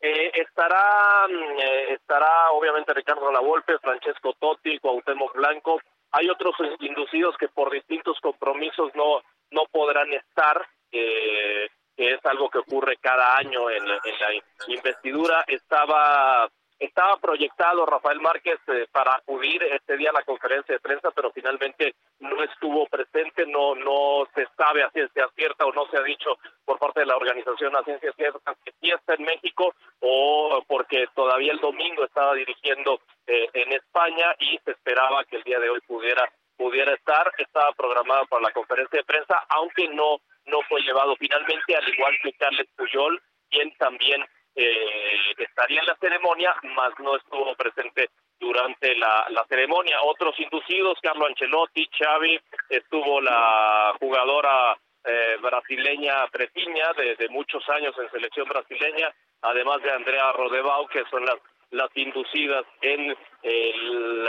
[0.00, 5.78] Eh, estará, eh, estará obviamente Ricardo Lavolpe, Francesco Totti, Cuauhtémoc Blanco.
[6.12, 10.66] Hay otros inducidos que por distintos compromisos no, no podrán estar.
[10.90, 11.68] Eh,
[11.98, 13.88] que es algo que ocurre cada año en, en
[14.20, 15.44] la investidura.
[15.48, 21.10] Estaba estaba proyectado Rafael Márquez eh, para acudir este día a la conferencia de prensa,
[21.10, 25.98] pero finalmente no estuvo presente, no no se sabe a ciencia cierta o no se
[25.98, 29.74] ha dicho por parte de la organización a ciencia cierta que sí está en México
[30.00, 35.42] o porque todavía el domingo estaba dirigiendo eh, en España y se esperaba que el
[35.42, 40.18] día de hoy pudiera pudiera estar, estaba programado para la conferencia de prensa, aunque no
[40.46, 41.14] no fue llevado.
[41.16, 44.24] Finalmente, al igual que Carles Puyol, quien también
[44.60, 50.02] eh, estaría en la ceremonia, mas no estuvo presente durante la, ceremonia.
[50.02, 57.94] Otros inducidos, Carlo Ancelotti, Xavi, estuvo la jugadora eh, brasileña Pretiña, de, de, muchos años
[57.98, 61.36] en selección brasileña, además de Andrea Rodebau, que son las,
[61.70, 64.28] las inducidas en el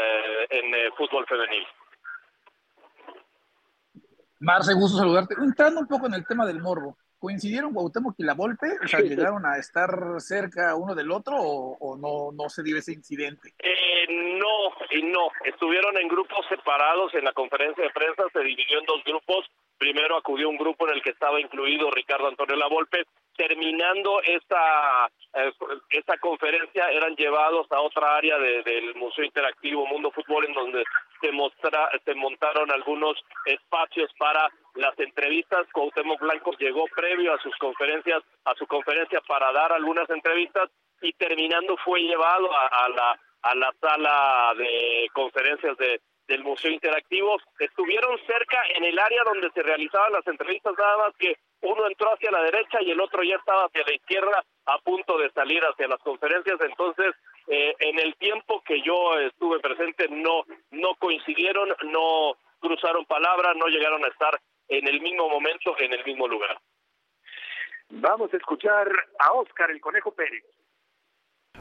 [0.52, 1.66] en el fútbol femenil.
[4.42, 5.36] Marce, gusto saludarte.
[5.42, 8.68] Entrando un poco en el tema del morbo, ¿coincidieron Cuauhtémoc y la Volpe?
[8.84, 12.78] O sea, ¿llegaron a estar cerca uno del otro o, o no, no se dio
[12.78, 13.54] ese incidente?
[13.60, 15.30] Eh, no, y no.
[15.46, 19.46] Estuvieron en grupos separados en la conferencia de prensa, se dividió en dos grupos.
[19.78, 23.06] Primero acudió un grupo en el que estaba incluido Ricardo Antonio Lavolpe.
[23.38, 25.54] Terminando esta, eh,
[25.92, 30.84] esta conferencia, eran llevados a otra área de, del Museo Interactivo Mundo Fútbol, en donde
[31.22, 35.68] se, mostra, se montaron algunos espacios para las entrevistas.
[35.74, 40.70] Cuauhtémoc Blanco llegó previo a sus conferencias, a su conferencia para dar algunas entrevistas
[41.02, 46.72] y terminando fue llevado a, a la a la sala de conferencias de, del Museo
[46.72, 47.38] Interactivo.
[47.60, 52.14] Estuvieron cerca en el área donde se realizaban las entrevistas, nada más que uno entró
[52.14, 55.62] hacia la derecha y el otro ya estaba hacia la izquierda a punto de salir
[55.64, 56.58] hacia las conferencias.
[56.62, 57.14] Entonces,
[57.48, 63.68] eh, en el tiempo que yo estuve presente no, no coincidieron, no cruzaron palabras, no
[63.68, 64.40] llegaron a estar
[64.70, 66.58] en el mismo momento, en el mismo lugar.
[67.90, 68.88] Vamos a escuchar
[69.18, 70.44] a Oscar el Conejo Pérez.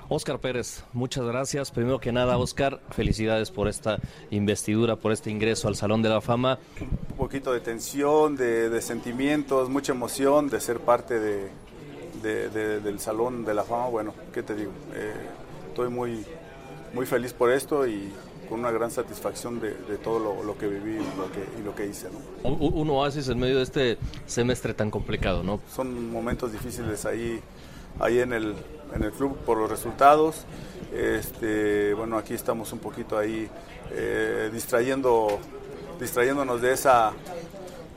[0.09, 1.71] Oscar Pérez, muchas gracias.
[1.71, 3.99] Primero que nada, Oscar, felicidades por esta
[4.31, 6.59] investidura, por este ingreso al Salón de la Fama.
[6.81, 11.51] Un poquito de tensión, de, sentimientos, mucha emoción de ser parte de,
[12.21, 13.89] del Salón de la Fama.
[13.89, 14.73] Bueno, ¿qué te digo?
[14.95, 15.15] Eh,
[15.69, 16.25] estoy muy,
[16.95, 18.13] muy feliz por esto y
[18.49, 21.87] con una gran satisfacción de, todo lo, que viví y lo que, y lo que
[21.87, 22.09] hice.
[22.11, 22.49] ¿no?
[22.51, 25.61] Un, oasis en medio de este semestre tan complicado, ¿no?
[25.75, 27.41] Son momentos difíciles ahí,
[28.01, 28.55] ahí en, el,
[28.95, 30.45] en el club por los resultados.
[30.93, 33.49] Este, bueno, aquí estamos un poquito ahí
[33.91, 35.39] eh, distrayendo,
[36.01, 37.13] distrayéndonos de esa,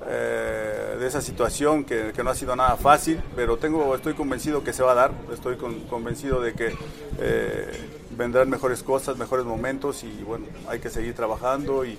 [0.08, 4.74] eh, de esa situación que, no ha sido nada fácil, pero tengo, estoy convencido que
[4.74, 6.76] se va a dar, estoy convencido de que
[7.20, 7.72] eh,
[8.18, 11.98] vendrán mejores cosas, mejores momentos y bueno, hay que seguir trabajando y,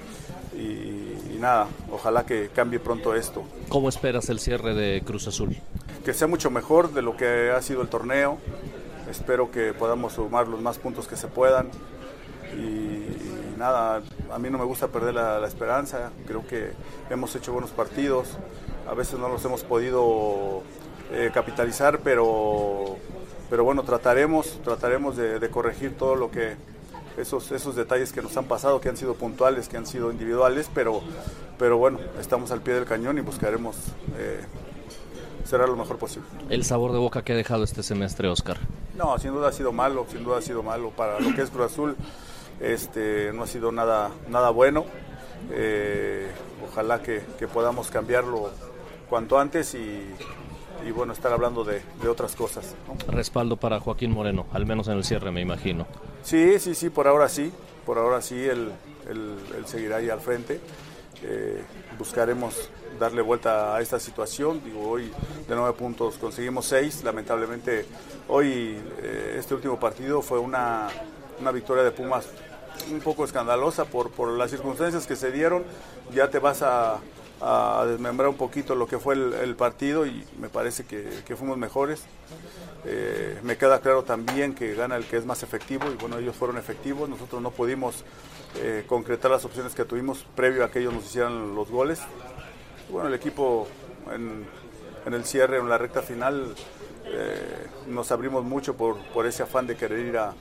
[1.39, 3.43] nada, ojalá que cambie pronto esto.
[3.69, 5.57] ¿Cómo esperas el cierre de Cruz Azul?
[6.05, 8.39] Que sea mucho mejor de lo que ha sido el torneo,
[9.13, 11.69] espero que podamos sumar los más puntos que se puedan.
[12.57, 16.73] Y, nada, a mí no me gusta perder la, esperanza, creo que
[17.11, 18.37] hemos hecho buenos partidos,
[18.91, 20.63] a veces no los hemos podido
[21.13, 22.99] eh, capitalizar, pero
[23.53, 26.57] pero bueno, trataremos, trataremos de, corregir todo lo que,
[27.19, 30.71] esos, esos detalles que nos han pasado, que han sido puntuales, que han sido individuales,
[30.75, 31.03] pero,
[31.59, 33.77] pero bueno, estamos al pie del cañón y buscaremos
[34.17, 34.41] eh,
[35.45, 36.29] cerrar lo mejor posible.
[36.49, 38.59] ¿El sabor de boca que ha dejado este semestre, Oscar?
[38.97, 40.91] No, sin duda ha sido malo, sin duda ha sido malo.
[40.91, 41.97] Para lo que es Cruz Azul,
[42.61, 44.85] este, no ha sido nada, nada bueno.
[45.51, 46.31] Eh,
[46.71, 48.51] ojalá que, que podamos cambiarlo
[49.09, 50.07] cuanto antes y,
[50.87, 52.75] y bueno, estar hablando de, otras cosas.
[53.09, 55.87] Respaldo para Joaquín Moreno, al menos en el cierre, me imagino.
[56.23, 57.53] Sí, sí, sí, por ahora sí,
[57.87, 58.73] por ahora sí, él,
[59.67, 60.61] seguirá ahí al frente.
[61.23, 61.63] Eh,
[61.99, 64.63] buscaremos darle vuelta a esta situación.
[64.65, 65.13] Digo, hoy
[65.49, 67.05] de nueve puntos conseguimos seis.
[67.05, 67.87] Lamentablemente,
[68.29, 70.89] hoy eh, este último partido fue una,
[71.41, 72.27] una victoria de Pumas
[72.91, 75.65] un poco escandalosa por, por las circunstancias que se dieron.
[76.13, 76.99] Ya te vas a,
[77.45, 82.05] a desmembrar un poquito lo que fue el, partido y me parece que, fuimos mejores.
[82.85, 86.37] Eh, me queda claro también que gana el que es más efectivo y bueno, ellos
[86.37, 88.05] fueron efectivos, nosotros no pudimos
[88.57, 92.01] eh, concretar las opciones que tuvimos previo a que ellos nos hicieran los goles.
[92.91, 93.67] bueno, el equipo
[94.13, 94.47] en,
[95.13, 96.55] el cierre, en la recta final,
[97.07, 100.35] eh, nos abrimos mucho por, por, ese afán de querer ir a,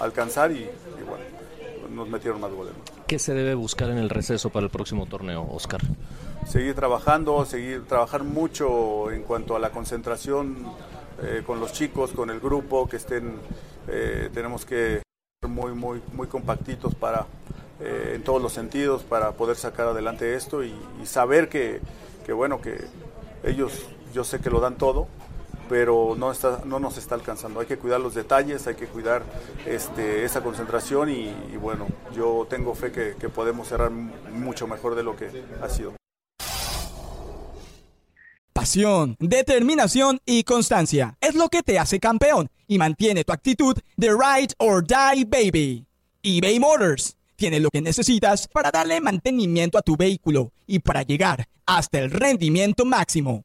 [0.00, 1.24] alcanzar y, y bueno,
[1.90, 2.74] nos metieron más goles.
[3.14, 5.80] ¿Qué se debe buscar en el receso para el próximo torneo, Oscar?
[6.48, 10.56] Seguir trabajando, seguir trabajar mucho en cuanto a la concentración
[11.22, 13.36] eh, con los chicos, con el grupo, que estén,
[13.86, 15.00] eh, tenemos que
[15.40, 17.26] ser muy, muy, muy compactitos para,
[17.78, 20.74] eh, en todos los sentidos, para poder sacar adelante esto y,
[21.04, 21.80] saber que,
[22.26, 22.84] que, bueno, que
[23.44, 25.06] ellos, yo sé que lo dan todo,
[25.68, 27.60] pero no, está, no nos está alcanzando.
[27.60, 29.22] Hay que cuidar los detalles, hay que cuidar
[29.66, 35.02] este, esa concentración y, bueno, yo tengo fe que, que podemos cerrar mucho mejor de
[35.02, 35.30] lo que
[35.62, 35.94] ha sido.
[38.52, 44.10] Pasión, determinación y constancia es lo que te hace campeón y mantiene tu actitud de
[44.10, 45.86] ride or die baby.
[46.22, 51.48] eBay Motors tiene lo que necesitas para darle mantenimiento a tu vehículo y para llegar
[51.66, 53.44] hasta el rendimiento máximo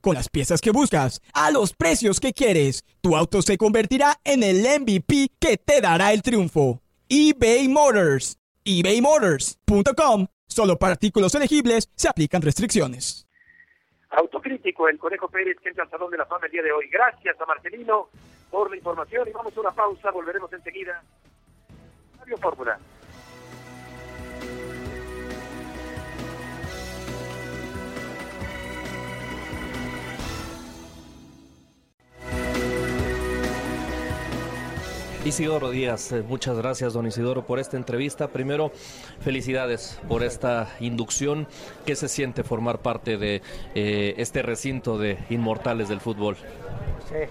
[0.00, 2.84] con las piezas que buscas, a los precios que quieres.
[3.00, 6.80] Tu auto se convertirá en el MVP que te dará el triunfo.
[7.08, 8.38] eBay Motors.
[8.64, 10.26] ebaymotors.com.
[10.46, 13.26] Solo para artículos elegibles se aplican restricciones.
[14.10, 16.88] Autocrítico el Conejo Pérez que entra al Salón de la Fama el día de hoy.
[16.90, 18.08] Gracias a Marcelino
[18.50, 20.10] por la información y vamos a una pausa.
[20.10, 21.02] Volveremos enseguida.
[22.18, 22.78] Radio Fórmula.
[35.28, 38.28] Isidoro Díaz, eh, muchas gracias don Isidoro por esta entrevista.
[38.28, 38.72] Primero,
[39.20, 41.46] felicidades por esta inducción.
[41.84, 43.42] ¿Qué se siente formar parte de
[43.74, 46.38] eh, este recinto de inmortales del fútbol?
[47.10, 47.28] Sí,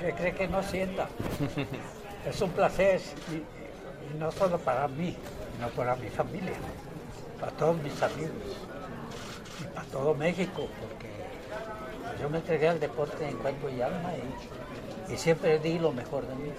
[0.00, 1.08] ¿qué cree que no sienta?
[2.28, 5.14] es un placer y, no solo para mí,
[5.54, 6.56] sino para mi familia,
[7.38, 8.32] para todos mis amigos.
[9.76, 11.10] a todo México, porque
[12.20, 14.14] yo me entregué al deporte en cuerpo y alma
[15.08, 16.50] y, y siempre di lo mejor de mí.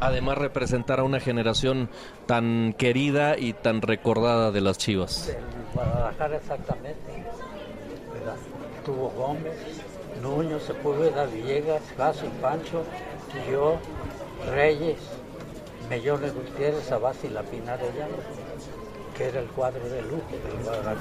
[0.00, 1.88] Además representar a una generación
[2.26, 5.26] tan querida y tan recordada de las Chivas.
[5.26, 5.36] Del
[5.74, 7.24] Guadalajara exactamente.
[8.12, 8.36] ¿verdad?
[8.84, 9.56] Tuvo Gómez,
[10.22, 12.84] Nuño, Sepúlveda, Villegas, Caso y Pancho,
[13.50, 13.78] yo,
[14.50, 14.98] Reyes,
[15.88, 17.78] Mellones Gutiérrez, Abasi y La Pinar
[19.16, 20.96] que era el cuadro de lujo del Guadalajara.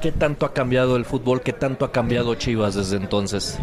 [0.00, 1.40] ¿Qué tanto ha cambiado el fútbol?
[1.40, 3.58] ¿Qué tanto ha cambiado Chivas desde entonces?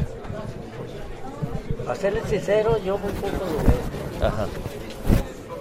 [1.86, 4.28] Para serles sincero, yo muy poco lo veo.
[4.28, 4.48] Ajá.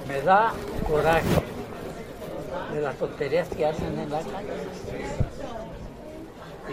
[0.06, 0.52] Me da
[0.86, 1.26] coraje
[2.72, 4.52] de las tonterías que hacen en la calle.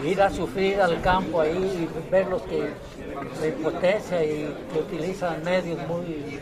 [0.04, 2.70] Ir a sufrir al campo ahí y ver los que
[3.40, 6.40] la impotencia y que utilizan medios muy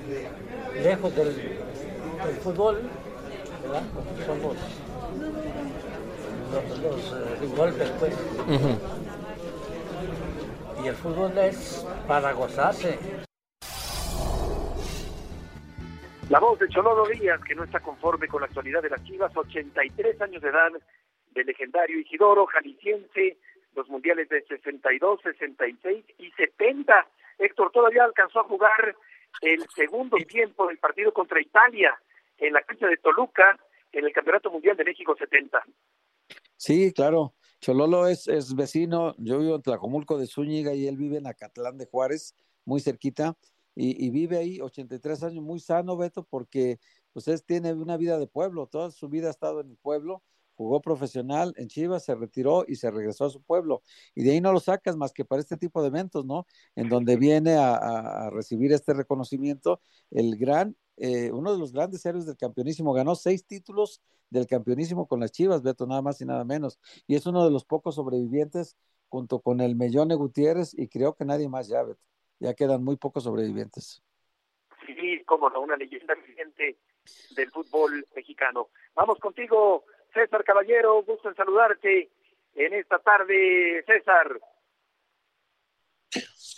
[0.83, 2.83] lejos del, del fútbol,
[3.63, 3.83] ¿verdad?
[4.27, 4.55] Son los,
[6.53, 8.13] los, los, eh, golpes, pues.
[10.83, 12.99] Y el fútbol es para gozarse.
[16.31, 19.35] La voz de Chololo Díaz, que no está conforme con la actualidad de las Chivas,
[19.35, 20.71] 83 años de edad,
[21.31, 23.39] del legendario Isidoro, jalisciense,
[23.75, 27.07] los mundiales de 62, 66 y 70.
[27.39, 28.97] Héctor todavía alcanzó a jugar
[29.41, 31.99] el segundo tiempo del partido contra Italia
[32.39, 33.59] en la cancha de Toluca
[33.93, 35.63] en el Campeonato Mundial de México 70.
[36.57, 37.35] Sí, claro.
[37.61, 41.77] Chololo es, es vecino, yo vivo en Tlacomulco de Zúñiga y él vive en Acatlán
[41.79, 43.37] de Juárez, muy cerquita,
[43.81, 46.81] y, vive ahí 83 años, muy sano, Beto, porque
[47.13, 50.25] pues él tiene una vida de pueblo, toda su vida ha estado en el pueblo,
[50.57, 53.83] jugó profesional en Chivas, se retiró y se regresó a su pueblo.
[54.17, 56.45] Y de ahí no lo sacas más que para este tipo de eventos, ¿no?
[56.75, 62.27] En donde viene a recibir este reconocimiento el gran, eh, uno de los grandes héroes
[62.27, 66.45] del campeonísimo, ganó seis títulos del campeonísimo con las Chivas, Beto, nada más y nada
[66.45, 66.79] menos.
[67.07, 68.77] Y es uno de los pocos sobrevivientes
[69.09, 72.01] junto con el Mellone Gutiérrez y creo que nadie más ya, Beto.
[72.41, 74.03] Ya quedan muy pocos sobrevivientes.
[74.87, 76.77] Sí, como no, una leyenda viviente
[77.35, 78.69] del fútbol mexicano.
[78.95, 82.11] Vamos contigo, César Caballero, gusto en saludarte
[82.55, 84.41] en esta tarde, César.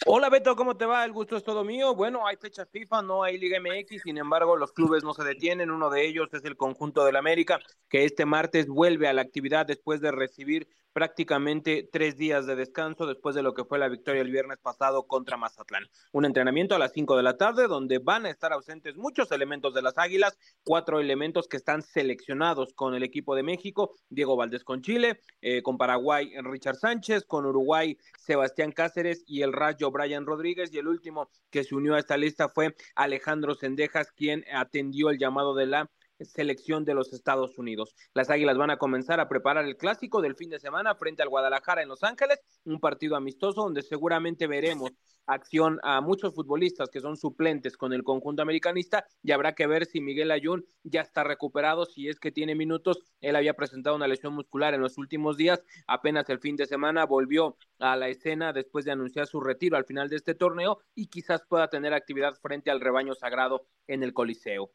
[0.06, 1.04] Hola Beto, ¿cómo te va?
[1.04, 1.94] El gusto es todo mío.
[1.94, 5.70] Bueno, hay fechas FIFA, no hay Liga MX, sin embargo los clubes no se detienen.
[5.70, 9.66] Uno de ellos es el conjunto del América, que este martes vuelve a la actividad
[9.66, 14.22] después de recibir prácticamente tres días de descanso después de lo que fue la victoria
[14.22, 15.84] el viernes pasado contra Mazatlán.
[16.12, 19.74] Un entrenamiento a las cinco de la tarde donde van a estar ausentes muchos elementos
[19.74, 24.64] de las Águilas, cuatro elementos que están seleccionados con el equipo de México, Diego Valdés
[24.64, 30.26] con Chile, eh, con Paraguay Richard Sánchez, con Uruguay Sebastián Cáceres y el Rayo Brian
[30.26, 35.10] Rodríguez y el último que se unió a esta lista fue Alejandro Sendejas, quien atendió
[35.10, 35.90] el llamado de la
[36.24, 37.94] selección de los Estados Unidos.
[38.14, 41.28] Las Águilas van a comenzar a preparar el clásico del fin de semana frente al
[41.28, 44.90] Guadalajara en Los Ángeles, un partido amistoso donde seguramente veremos
[45.26, 49.86] acción a muchos futbolistas que son suplentes con el conjunto americanista y habrá que ver
[49.86, 52.98] si Miguel Ayun ya está recuperado, si es que tiene minutos.
[53.20, 57.04] Él había presentado una lesión muscular en los últimos días, apenas el fin de semana
[57.06, 61.06] volvió a la escena después de anunciar su retiro al final de este torneo y
[61.06, 64.72] quizás pueda tener actividad frente al rebaño sagrado en el Coliseo.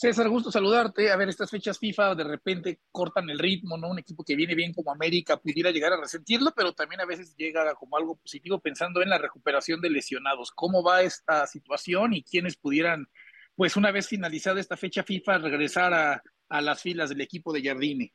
[0.00, 1.10] César, gusto saludarte.
[1.10, 3.88] A ver, estas fechas FIFA de repente cortan el ritmo, ¿no?
[3.90, 7.34] Un equipo que viene bien como América pudiera llegar a resentirlo, pero también a veces
[7.36, 10.52] llega como algo positivo pensando en la recuperación de lesionados.
[10.52, 13.08] ¿Cómo va esta situación y quiénes pudieran,
[13.56, 17.64] pues una vez finalizada esta fecha FIFA, regresar a, a las filas del equipo de
[17.64, 18.12] Jardine?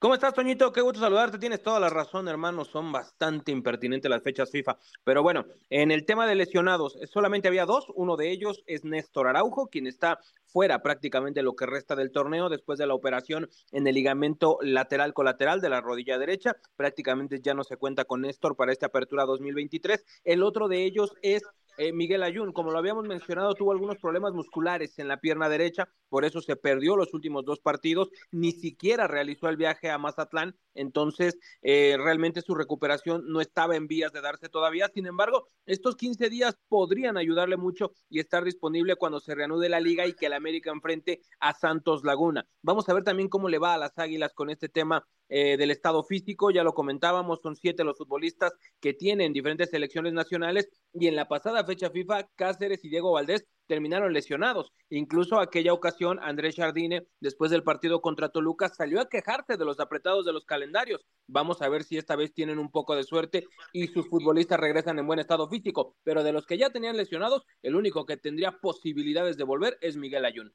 [0.00, 0.72] ¿Cómo estás, Toñito?
[0.72, 1.40] Qué gusto saludarte.
[1.40, 2.64] Tienes toda la razón, hermano.
[2.64, 4.78] Son bastante impertinentes las fechas FIFA.
[5.02, 7.86] Pero bueno, en el tema de lesionados, solamente había dos.
[7.96, 12.48] Uno de ellos es Néstor Araujo, quien está fuera prácticamente lo que resta del torneo
[12.48, 16.56] después de la operación en el ligamento lateral colateral de la rodilla derecha.
[16.76, 20.04] Prácticamente ya no se cuenta con Néstor para esta apertura 2023.
[20.22, 21.42] El otro de ellos es
[21.78, 25.88] eh, Miguel Ayun, como lo habíamos mencionado, tuvo algunos problemas musculares en la pierna derecha,
[26.08, 30.56] por eso se perdió los últimos dos partidos, ni siquiera realizó el viaje a Mazatlán,
[30.74, 35.96] entonces eh, realmente su recuperación no estaba en vías de darse todavía, sin embargo, estos
[35.96, 40.26] 15 días podrían ayudarle mucho y estar disponible cuando se reanude la liga y que
[40.26, 42.46] el América enfrente a Santos Laguna.
[42.62, 45.70] Vamos a ver también cómo le va a las Águilas con este tema eh, del
[45.70, 51.06] estado físico, ya lo comentábamos, son siete los futbolistas que tienen diferentes selecciones nacionales y
[51.06, 54.72] en la pasada fecha FIFA, Cáceres y Diego Valdés terminaron lesionados.
[54.90, 59.78] Incluso aquella ocasión, Andrés Jardine, después del partido contra Toluca, salió a quejarse de los
[59.78, 61.04] apretados de los calendarios.
[61.28, 64.98] Vamos a ver si esta vez tienen un poco de suerte y sus futbolistas regresan
[64.98, 65.96] en buen estado físico.
[66.02, 69.96] Pero de los que ya tenían lesionados, el único que tendría posibilidades de volver es
[69.96, 70.52] Miguel Ayun.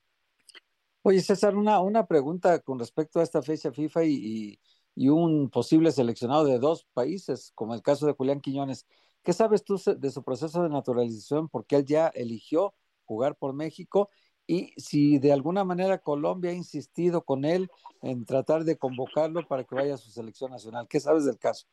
[1.05, 4.59] Oye, César, una, una pregunta con respecto a esta fecha FIFA y,
[4.95, 8.85] y, un posible seleccionado de dos países, como el caso de Julián Quiñones.
[9.21, 11.49] ¿Qué sabes tú de su proceso de naturalización?
[11.49, 12.73] Porque él ya eligió
[13.03, 14.09] jugar por México
[14.47, 17.69] y si de alguna manera Colombia ha insistido con él
[18.01, 20.87] en tratar de convocarlo para que vaya a su selección nacional.
[20.87, 21.67] ¿Qué sabes del caso?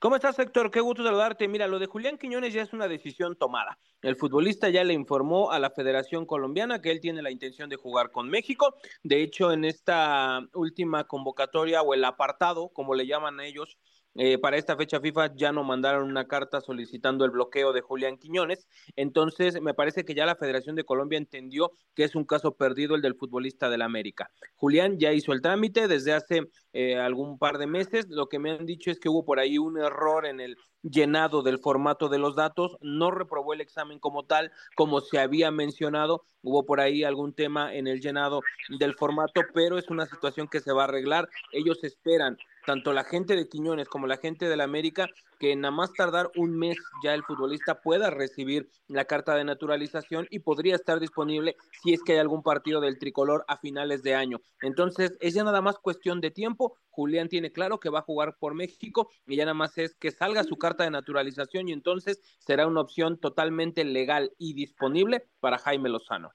[0.00, 0.70] ¿Cómo estás, Héctor?
[0.70, 1.48] Qué gusto saludarte.
[1.48, 3.80] Mira, lo de Julián Quiñones ya es una decisión tomada.
[4.00, 7.74] El futbolista ya le informó a la Federación Colombiana que él tiene la intención de
[7.74, 8.76] jugar con México.
[9.02, 13.76] De hecho, en esta última convocatoria o el apartado, como le llaman a ellos,
[14.20, 18.18] eh, para esta fecha FIFA ya no mandaron una carta solicitando el bloqueo de Julián
[18.18, 18.66] Quiñones.
[18.96, 22.96] Entonces, me parece que ya la Federación de Colombia entendió que es un caso perdido
[22.96, 24.28] el del futbolista del América.
[24.56, 28.08] Julián ya hizo el trámite desde hace eh, algún par de meses.
[28.08, 31.42] Lo que me han dicho es que hubo por ahí un error en el llenado
[31.42, 36.24] del formato de los datos, no reprobó el examen como tal, como se había mencionado,
[36.42, 38.40] hubo por ahí algún tema en el llenado
[38.78, 41.28] del formato, pero es una situación que se va a arreglar.
[41.52, 42.36] Ellos esperan
[42.68, 45.08] tanto la gente de Quiñones como la gente de la América,
[45.40, 50.26] que nada más tardar un mes ya el futbolista pueda recibir la carta de naturalización
[50.28, 54.14] y podría estar disponible si es que hay algún partido del tricolor a finales de
[54.14, 54.40] año.
[54.60, 56.76] Entonces, es ya nada más cuestión de tiempo.
[56.90, 60.10] Julián tiene claro que va a jugar por México y ya nada más es que
[60.10, 65.56] salga su carta de naturalización y entonces será una opción totalmente legal y disponible para
[65.56, 66.32] Jaime Lozano.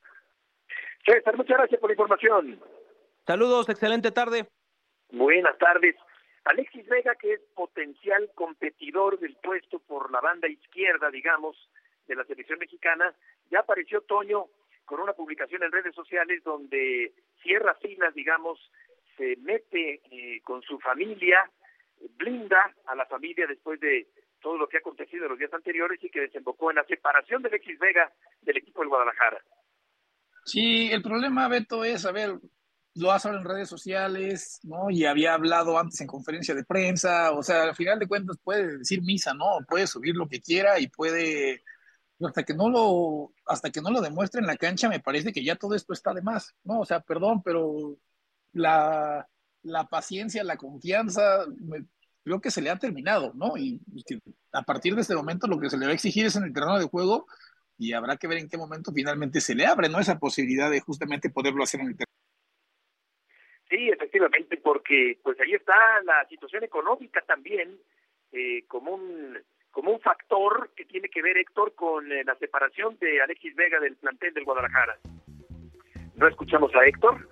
[1.05, 2.59] César, muchas gracias por la información.
[3.27, 4.47] Saludos, excelente tarde.
[5.11, 5.95] Buenas tardes.
[6.45, 11.55] Alexis Vega, que es potencial competidor del puesto por la banda izquierda, digamos,
[12.07, 13.13] de la selección mexicana,
[13.49, 14.47] ya apareció Toño
[14.85, 18.59] con una publicación en redes sociales donde cierra filas, digamos,
[19.17, 21.49] se mete eh, con su familia,
[22.17, 24.07] blinda a la familia después de
[24.41, 27.41] todo lo que ha acontecido en los días anteriores y que desembocó en la separación
[27.41, 29.41] de Alexis Vega del equipo del Guadalajara.
[30.43, 32.31] Sí, el problema, Beto, es, a ver,
[32.95, 34.89] lo hace ahora en redes sociales, ¿no?
[34.89, 38.77] Y había hablado antes en conferencia de prensa, o sea, al final de cuentas puede
[38.79, 39.59] decir misa, ¿no?
[39.67, 41.63] Puede subir lo que quiera y puede,
[42.21, 45.43] hasta que no lo, hasta que no lo demuestre en la cancha, me parece que
[45.43, 46.81] ya todo esto está de más, ¿no?
[46.81, 47.97] O sea, perdón, pero
[48.53, 49.27] la,
[49.63, 51.45] la paciencia, la confianza,
[52.23, 53.57] creo que se le ha terminado, ¿no?
[53.57, 53.81] Y,
[54.51, 56.53] a partir de este momento lo que se le va a exigir es en el
[56.53, 57.25] terreno de juego
[57.77, 59.99] y habrá que ver en qué momento finalmente se le abre, ¿no?
[59.99, 62.13] Esa posibilidad de justamente poderlo hacer en el terreno
[63.73, 65.73] Sí, efectivamente, porque pues ahí está
[66.05, 67.75] la situación económica también
[68.31, 69.39] eh, como un
[69.71, 73.79] como un factor que tiene que ver Héctor con eh, la separación de Alexis Vega
[73.79, 74.99] del plantel del Guadalajara.
[76.15, 77.27] No escuchamos a Héctor,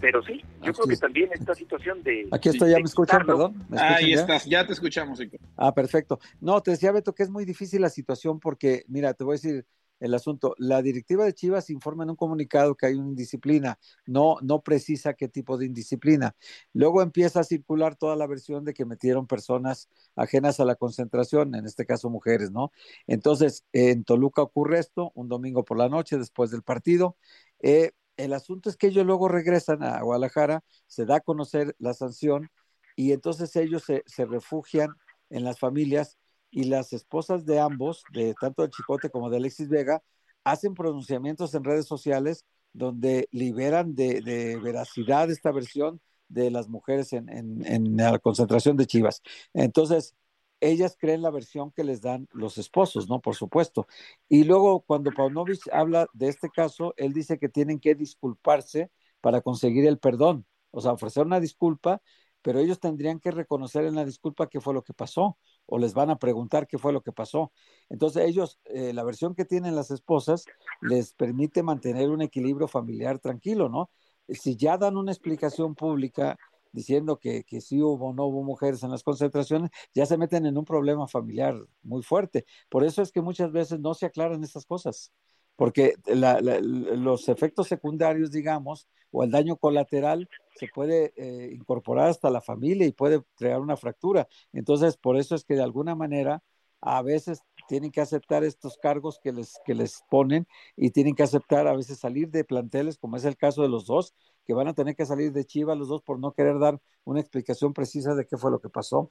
[0.00, 2.26] pero sí, yo creo que también esta situación de...
[2.32, 3.54] Aquí estoy, ya me escuchan, perdón.
[3.78, 5.38] Ahí estás, ya te escuchamos, Héctor.
[5.56, 6.18] Ah, perfecto.
[6.40, 9.38] No, te decía Beto que es muy difícil la situación porque, mira, te voy a
[9.40, 9.64] decir,
[10.04, 10.54] el asunto.
[10.58, 15.14] La directiva de Chivas informa en un comunicado que hay una indisciplina, no, no precisa
[15.14, 16.36] qué tipo de indisciplina.
[16.74, 21.54] Luego empieza a circular toda la versión de que metieron personas ajenas a la concentración,
[21.54, 22.70] en este caso mujeres, ¿no?
[23.06, 27.16] Entonces, en Toluca ocurre esto, un domingo por la noche después del partido.
[27.60, 31.94] Eh, el asunto es que ellos luego regresan a Guadalajara, se da a conocer la
[31.94, 32.50] sanción
[32.94, 34.90] y entonces ellos se, se refugian
[35.30, 36.18] en las familias
[36.54, 40.02] y las esposas de ambos, de tanto de Chicote como de Alexis Vega,
[40.44, 47.28] hacen pronunciamientos en redes sociales donde liberan de, veracidad esta versión de las mujeres en,
[47.28, 49.20] en, la concentración de Chivas.
[49.52, 50.14] Entonces,
[50.60, 53.20] ellas creen la versión que les dan los esposos, ¿no?
[53.20, 53.88] Por supuesto.
[54.28, 59.40] Y luego, cuando Paunovic habla de este caso, él dice que tienen que disculparse para
[59.40, 62.00] conseguir el perdón, o sea, ofrecer una disculpa,
[62.42, 65.36] pero ellos tendrían que reconocer en la disculpa qué fue lo que pasó
[65.66, 67.52] o les van a preguntar qué fue lo que pasó.
[67.88, 70.44] Entonces ellos, eh, la versión que tienen las esposas
[70.80, 73.90] les permite mantener un equilibrio familiar tranquilo, ¿no?
[74.28, 76.38] Si ya dan una explicación pública
[76.72, 80.44] diciendo que, que sí hubo o no hubo mujeres en las concentraciones, ya se meten
[80.46, 82.46] en un problema familiar muy fuerte.
[82.68, 85.12] Por eso es que muchas veces no se aclaran estas cosas
[85.56, 92.40] porque los efectos secundarios, digamos, o el daño colateral se puede eh, incorporar hasta la
[92.40, 94.28] familia y puede crear una fractura.
[94.52, 96.42] Entonces, por eso es que de alguna manera
[96.80, 100.46] a veces tienen que aceptar estos cargos que les, que les ponen
[100.76, 103.86] y tienen que aceptar a veces salir de planteles, como es el caso de los
[103.86, 106.78] dos, que van a tener que salir de Chiva los dos por no querer dar
[107.04, 109.10] una explicación precisa de qué fue lo que pasó.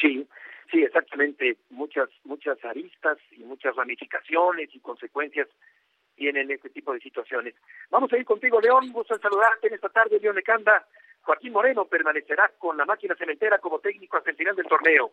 [0.00, 0.26] Sí,
[0.70, 1.58] Sí, exactamente.
[1.70, 5.48] Muchas, muchas aristas y muchas ramificaciones y consecuencias
[6.14, 7.54] tienen este tipo de situaciones.
[7.90, 8.92] Vamos a ir contigo, León.
[8.92, 10.86] Gusto en saludarte en esta tarde, León Lecanda.
[11.22, 15.12] Joaquín Moreno permanecerá con la máquina cementera como técnico hasta el final del torneo.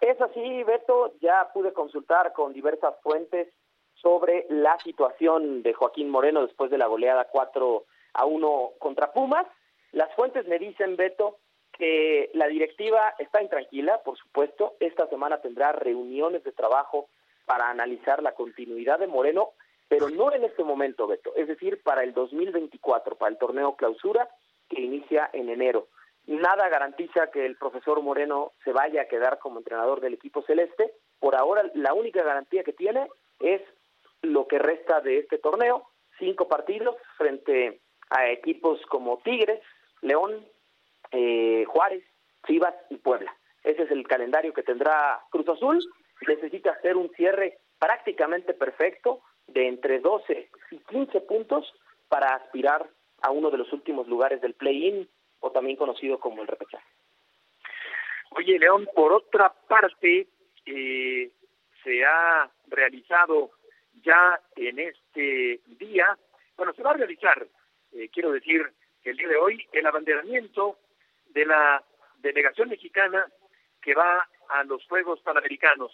[0.00, 1.14] Es así, Beto.
[1.20, 3.48] Ya pude consultar con diversas fuentes
[3.94, 7.84] sobre la situación de Joaquín Moreno después de la goleada 4
[8.14, 9.46] a uno contra Pumas.
[9.92, 11.38] Las fuentes me dicen, Beto,
[11.82, 14.76] que la directiva está intranquila, por supuesto.
[14.78, 17.08] Esta semana tendrá reuniones de trabajo
[17.44, 19.48] para analizar la continuidad de Moreno,
[19.88, 24.28] pero no en este momento, Beto, es decir, para el 2024, para el torneo clausura
[24.68, 25.88] que inicia en enero.
[26.28, 30.94] Nada garantiza que el profesor Moreno se vaya a quedar como entrenador del equipo celeste.
[31.18, 33.08] Por ahora, la única garantía que tiene
[33.40, 33.60] es
[34.20, 35.88] lo que resta de este torneo,
[36.20, 39.60] cinco partidos frente a equipos como Tigres,
[40.00, 40.46] León,
[41.12, 42.04] eh, Juárez,
[42.46, 43.34] Chivas y Puebla.
[43.62, 45.78] Ese es el calendario que tendrá Cruz Azul.
[46.26, 51.72] Necesita hacer un cierre prácticamente perfecto de entre 12 y 15 puntos
[52.08, 52.88] para aspirar
[53.22, 55.08] a uno de los últimos lugares del play-in
[55.40, 56.86] o también conocido como el repechaje.
[58.30, 60.28] Oye, León, por otra parte,
[60.66, 61.30] eh,
[61.84, 63.50] se ha realizado
[64.02, 66.16] ya en este día,
[66.56, 67.46] bueno, se va a realizar,
[67.92, 68.62] eh, quiero decir,
[69.04, 70.78] el día de hoy, el abanderamiento
[71.32, 71.82] de la
[72.18, 73.26] delegación mexicana
[73.80, 75.92] que va a los Juegos Panamericanos.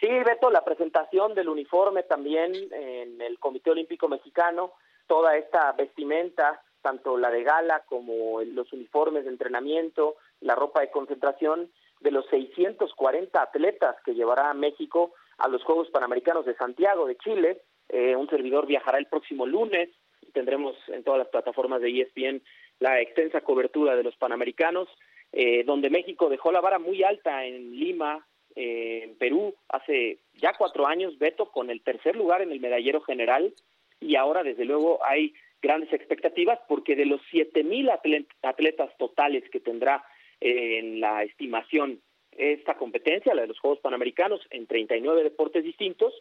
[0.00, 4.72] Sí, Beto, la presentación del uniforme también en el Comité Olímpico Mexicano,
[5.06, 10.90] toda esta vestimenta, tanto la de gala como los uniformes de entrenamiento, la ropa de
[10.90, 11.70] concentración,
[12.00, 17.16] de los 640 atletas que llevará a México a los Juegos Panamericanos de Santiago de
[17.16, 17.62] Chile.
[17.88, 19.88] Eh, un servidor viajará el próximo lunes
[20.22, 22.42] y tendremos en todas las plataformas de ESPN
[22.80, 24.88] la extensa cobertura de los Panamericanos,
[25.32, 30.54] eh, donde México dejó la vara muy alta en Lima, eh, en Perú, hace ya
[30.56, 33.52] cuatro años, Beto, con el tercer lugar en el medallero general
[34.00, 39.60] y ahora desde luego hay grandes expectativas porque de los siete mil atletas totales que
[39.60, 40.04] tendrá
[40.40, 42.00] en la estimación
[42.38, 46.14] esta competencia, la de los Juegos Panamericanos, en 39 deportes distintos,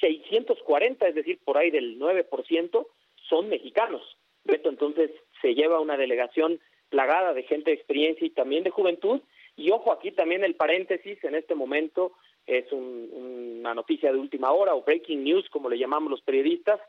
[0.00, 2.86] 640, es decir, por ahí del 9%,
[3.28, 4.02] son mexicanos.
[4.44, 9.20] Beto, entonces se lleva una delegación plagada de gente de experiencia y también de juventud.
[9.56, 12.12] Y ojo, aquí también el paréntesis en este momento
[12.46, 16.80] es una noticia de última hora o breaking news, como le llamamos los periodistas.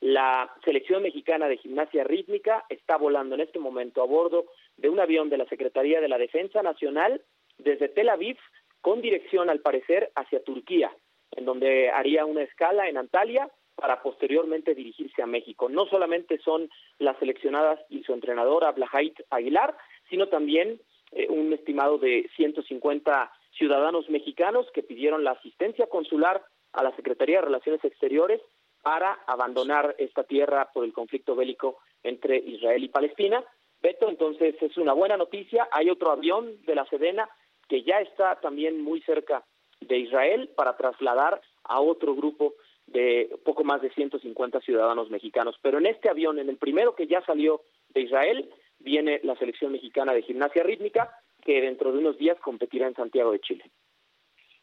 [0.00, 4.46] La selección mexicana de gimnasia rítmica está volando en este momento a bordo
[4.76, 7.22] de un avión de la Secretaría de la Defensa Nacional
[7.58, 8.38] desde Tel Aviv
[8.80, 10.90] con dirección, al parecer, hacia Turquía,
[11.32, 13.50] en donde haría una escala en Antalya
[13.80, 15.68] para posteriormente dirigirse a México.
[15.68, 16.68] No solamente son
[16.98, 19.76] las seleccionadas y su entrenadora, Blahait Aguilar,
[20.10, 20.80] sino también
[21.12, 27.36] eh, un estimado de 150 ciudadanos mexicanos que pidieron la asistencia consular a la Secretaría
[27.36, 28.40] de Relaciones Exteriores
[28.82, 33.42] para abandonar esta tierra por el conflicto bélico entre Israel y Palestina.
[33.82, 35.68] Beto, entonces es una buena noticia.
[35.72, 37.28] Hay otro avión de la Sedena
[37.68, 39.44] que ya está también muy cerca
[39.80, 42.54] de Israel para trasladar a otro grupo
[42.90, 45.56] de poco más de 150 ciudadanos mexicanos.
[45.62, 49.72] Pero en este avión, en el primero que ya salió de Israel, viene la selección
[49.72, 51.10] mexicana de gimnasia rítmica,
[51.42, 53.64] que dentro de unos días competirá en Santiago de Chile.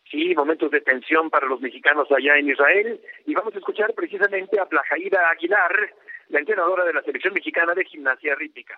[0.09, 3.01] Sí, momentos de tensión para los mexicanos allá en Israel.
[3.25, 5.93] Y vamos a escuchar precisamente a Plajaida Aguilar,
[6.29, 8.77] la entrenadora de la selección mexicana de gimnasia rítmica.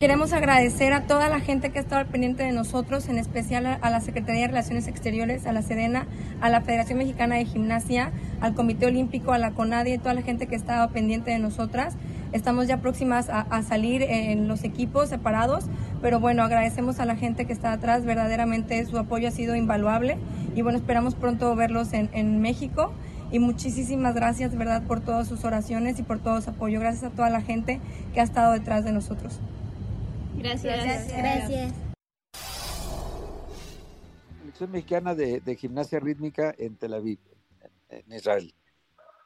[0.00, 3.90] Queremos agradecer a toda la gente que ha estado pendiente de nosotros, en especial a
[3.90, 6.06] la Secretaría de Relaciones Exteriores, a la Sedena,
[6.40, 10.46] a la Federación Mexicana de Gimnasia, al Comité Olímpico, a la CONADIE, toda la gente
[10.46, 11.96] que ha estado pendiente de nosotras.
[12.30, 15.64] Estamos ya próximas a, salir en los equipos separados,
[16.00, 20.16] pero bueno, agradecemos a la gente que está atrás, verdaderamente su apoyo ha sido invaluable
[20.54, 22.92] y bueno, esperamos pronto verlos en, en México
[23.32, 26.78] y muchísimas gracias, verdad, por todas sus oraciones y por todo su apoyo.
[26.78, 27.80] Gracias a toda la gente
[28.14, 29.40] que ha estado detrás de nosotros.
[30.38, 31.08] Gracias.
[31.16, 31.74] Gracias.
[34.40, 37.18] Selección mexicana de, gimnasia rítmica en Tel Aviv,
[37.90, 38.52] en Israel.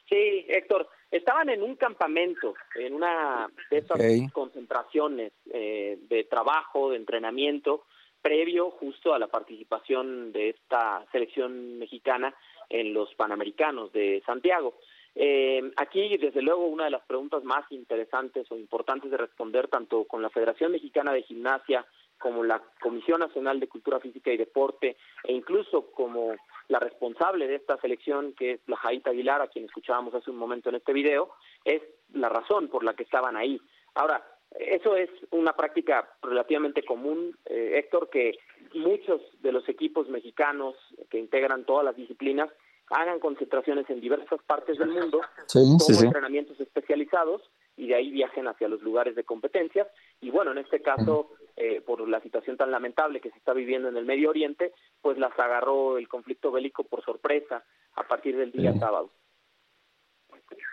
[0.09, 3.99] Sí, Héctor, estaban en un campamento, en una de esas
[4.31, 7.85] concentraciones eh, de trabajo, de entrenamiento,
[8.21, 12.33] previo justo a la participación de esta selección mexicana
[12.69, 14.75] en los Panamericanos de Santiago.
[15.15, 20.05] Eh, aquí, desde luego, una de las preguntas más interesantes o importantes de responder, tanto
[20.05, 21.85] con la Federación Mexicana de Gimnasia
[22.17, 26.35] como la Comisión Nacional de Cultura Física y Deporte, e incluso como
[26.69, 30.37] la responsable de esta selección, que es la Jaita Aguilar, a quien escuchábamos hace un
[30.37, 31.33] momento en este video,
[31.65, 31.81] es
[32.13, 33.59] la razón por la que estaban ahí.
[33.95, 34.23] Ahora,
[34.57, 38.37] eso es una práctica relativamente común, eh, Héctor, que
[38.73, 40.75] muchos de los equipos mexicanos
[41.09, 42.49] que integran todas las disciplinas
[42.89, 45.21] hagan concentraciones en diversas partes del mundo,
[45.53, 47.41] como entrenamientos especializados
[47.75, 49.87] y de ahí viajen hacia los lugares de competencias.
[50.21, 53.89] Y bueno, en este caso, eh, por la situación tan lamentable que se está viviendo
[53.89, 57.63] en el Medio Oriente, pues las agarró el conflicto bélico por sorpresa
[57.95, 59.09] a partir del día sábado.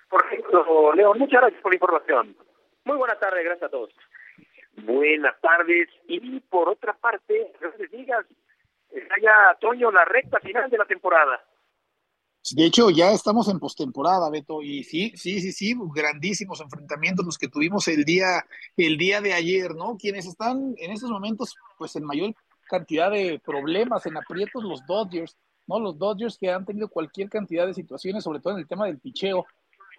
[0.08, 2.36] Por ejemplo, León, muchas gracias por la información.
[2.84, 3.90] Muy buena tarde, gracias a todos.
[4.76, 5.88] Buenas tardes.
[6.06, 8.26] Y por otra parte, grandes ligas,
[8.90, 11.44] está ya Toño la recta final de la temporada.
[12.52, 17.36] De hecho, ya estamos en postemporada, Beto, y sí, sí, sí, sí, grandísimos enfrentamientos los
[17.36, 18.44] que tuvimos el día,
[18.76, 19.96] el día de ayer, ¿no?
[19.98, 22.34] Quienes están en estos momentos, pues en mayor
[22.66, 25.36] cantidad de problemas, en aprietos, los Dodgers,
[25.66, 25.78] ¿no?
[25.78, 28.98] Los Dodgers que han tenido cualquier cantidad de situaciones, sobre todo en el tema del
[28.98, 29.44] picheo.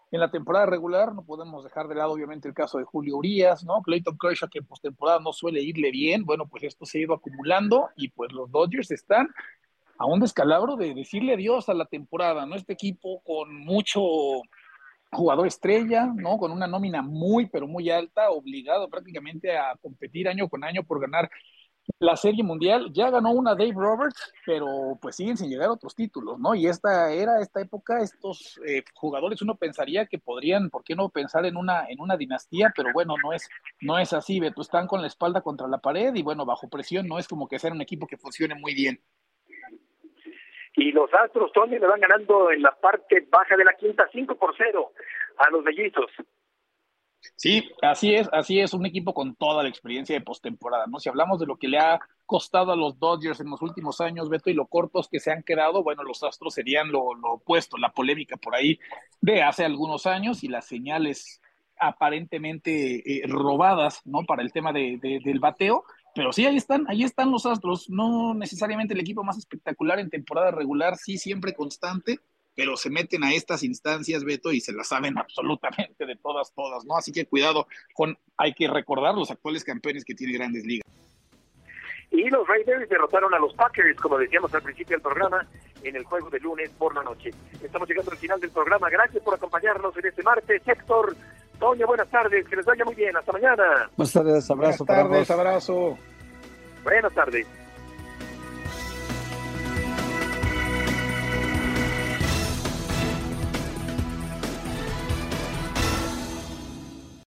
[0.09, 3.63] En la temporada regular no podemos dejar de lado, obviamente, el caso de Julio Urias,
[3.63, 3.81] ¿no?
[3.81, 6.25] Clayton Kershaw, que en postemporada no suele irle bien.
[6.25, 9.29] Bueno, pues esto se ha ido acumulando y pues los Dodgers están
[10.01, 12.55] a un descalabro de decirle adiós a la temporada, ¿no?
[12.55, 14.01] Este equipo con mucho
[15.11, 16.37] jugador estrella, ¿no?
[16.37, 20.99] Con una nómina muy, pero muy alta, obligado prácticamente a competir año con año por
[20.99, 21.29] ganar
[21.99, 22.91] la Serie Mundial.
[22.93, 26.55] Ya ganó una Dave Roberts, pero pues siguen sin llegar a otros títulos, ¿no?
[26.55, 31.09] Y esta era, esta época, estos eh, jugadores, uno pensaría que podrían, ¿por qué no
[31.09, 32.73] pensar en una, en una dinastía?
[32.75, 33.47] Pero bueno, no es,
[33.81, 37.07] no es así, Beto, están con la espalda contra la pared y bueno, bajo presión
[37.07, 38.99] no es como que sea un equipo que funcione muy bien.
[40.75, 44.35] Y los Astros, Tony, le van ganando en la parte baja de la quinta 5
[44.35, 44.91] por 0
[45.37, 46.09] a los mellizos.
[47.35, 50.99] Sí, así es, así es, un equipo con toda la experiencia de postemporada, ¿no?
[50.99, 54.29] Si hablamos de lo que le ha costado a los Dodgers en los últimos años,
[54.29, 57.77] Beto, y lo cortos que se han quedado, bueno, los Astros serían lo, lo opuesto,
[57.77, 58.79] la polémica por ahí
[59.21, 61.41] de hace algunos años y las señales
[61.79, 64.23] aparentemente eh, robadas, ¿no?
[64.25, 65.83] Para el tema de, de, del bateo,
[66.13, 70.09] pero sí, ahí están, ahí están los Astros, no necesariamente el equipo más espectacular en
[70.09, 72.19] temporada regular, sí siempre constante,
[72.55, 76.85] pero se meten a estas instancias, Beto, y se las saben absolutamente de todas, todas,
[76.85, 76.97] ¿no?
[76.97, 80.85] Así que cuidado con, hay que recordar los actuales campeones que tiene Grandes Ligas.
[82.11, 85.47] Y los Raiders derrotaron a los Packers, como decíamos al principio del programa,
[85.81, 87.31] en el juego de lunes por la noche.
[87.63, 88.89] Estamos llegando al final del programa.
[88.89, 90.61] Gracias por acompañarnos en este martes.
[90.67, 91.15] Héctor,
[91.61, 92.47] Toño, buenas tardes.
[92.47, 93.15] Que les vaya muy bien.
[93.15, 93.87] Hasta mañana.
[93.95, 94.49] Buenas tardes.
[94.49, 94.83] Abrazo.
[94.83, 95.31] Buenas tardes.
[95.31, 95.97] Abrazo.
[96.83, 97.47] Buenas tardes.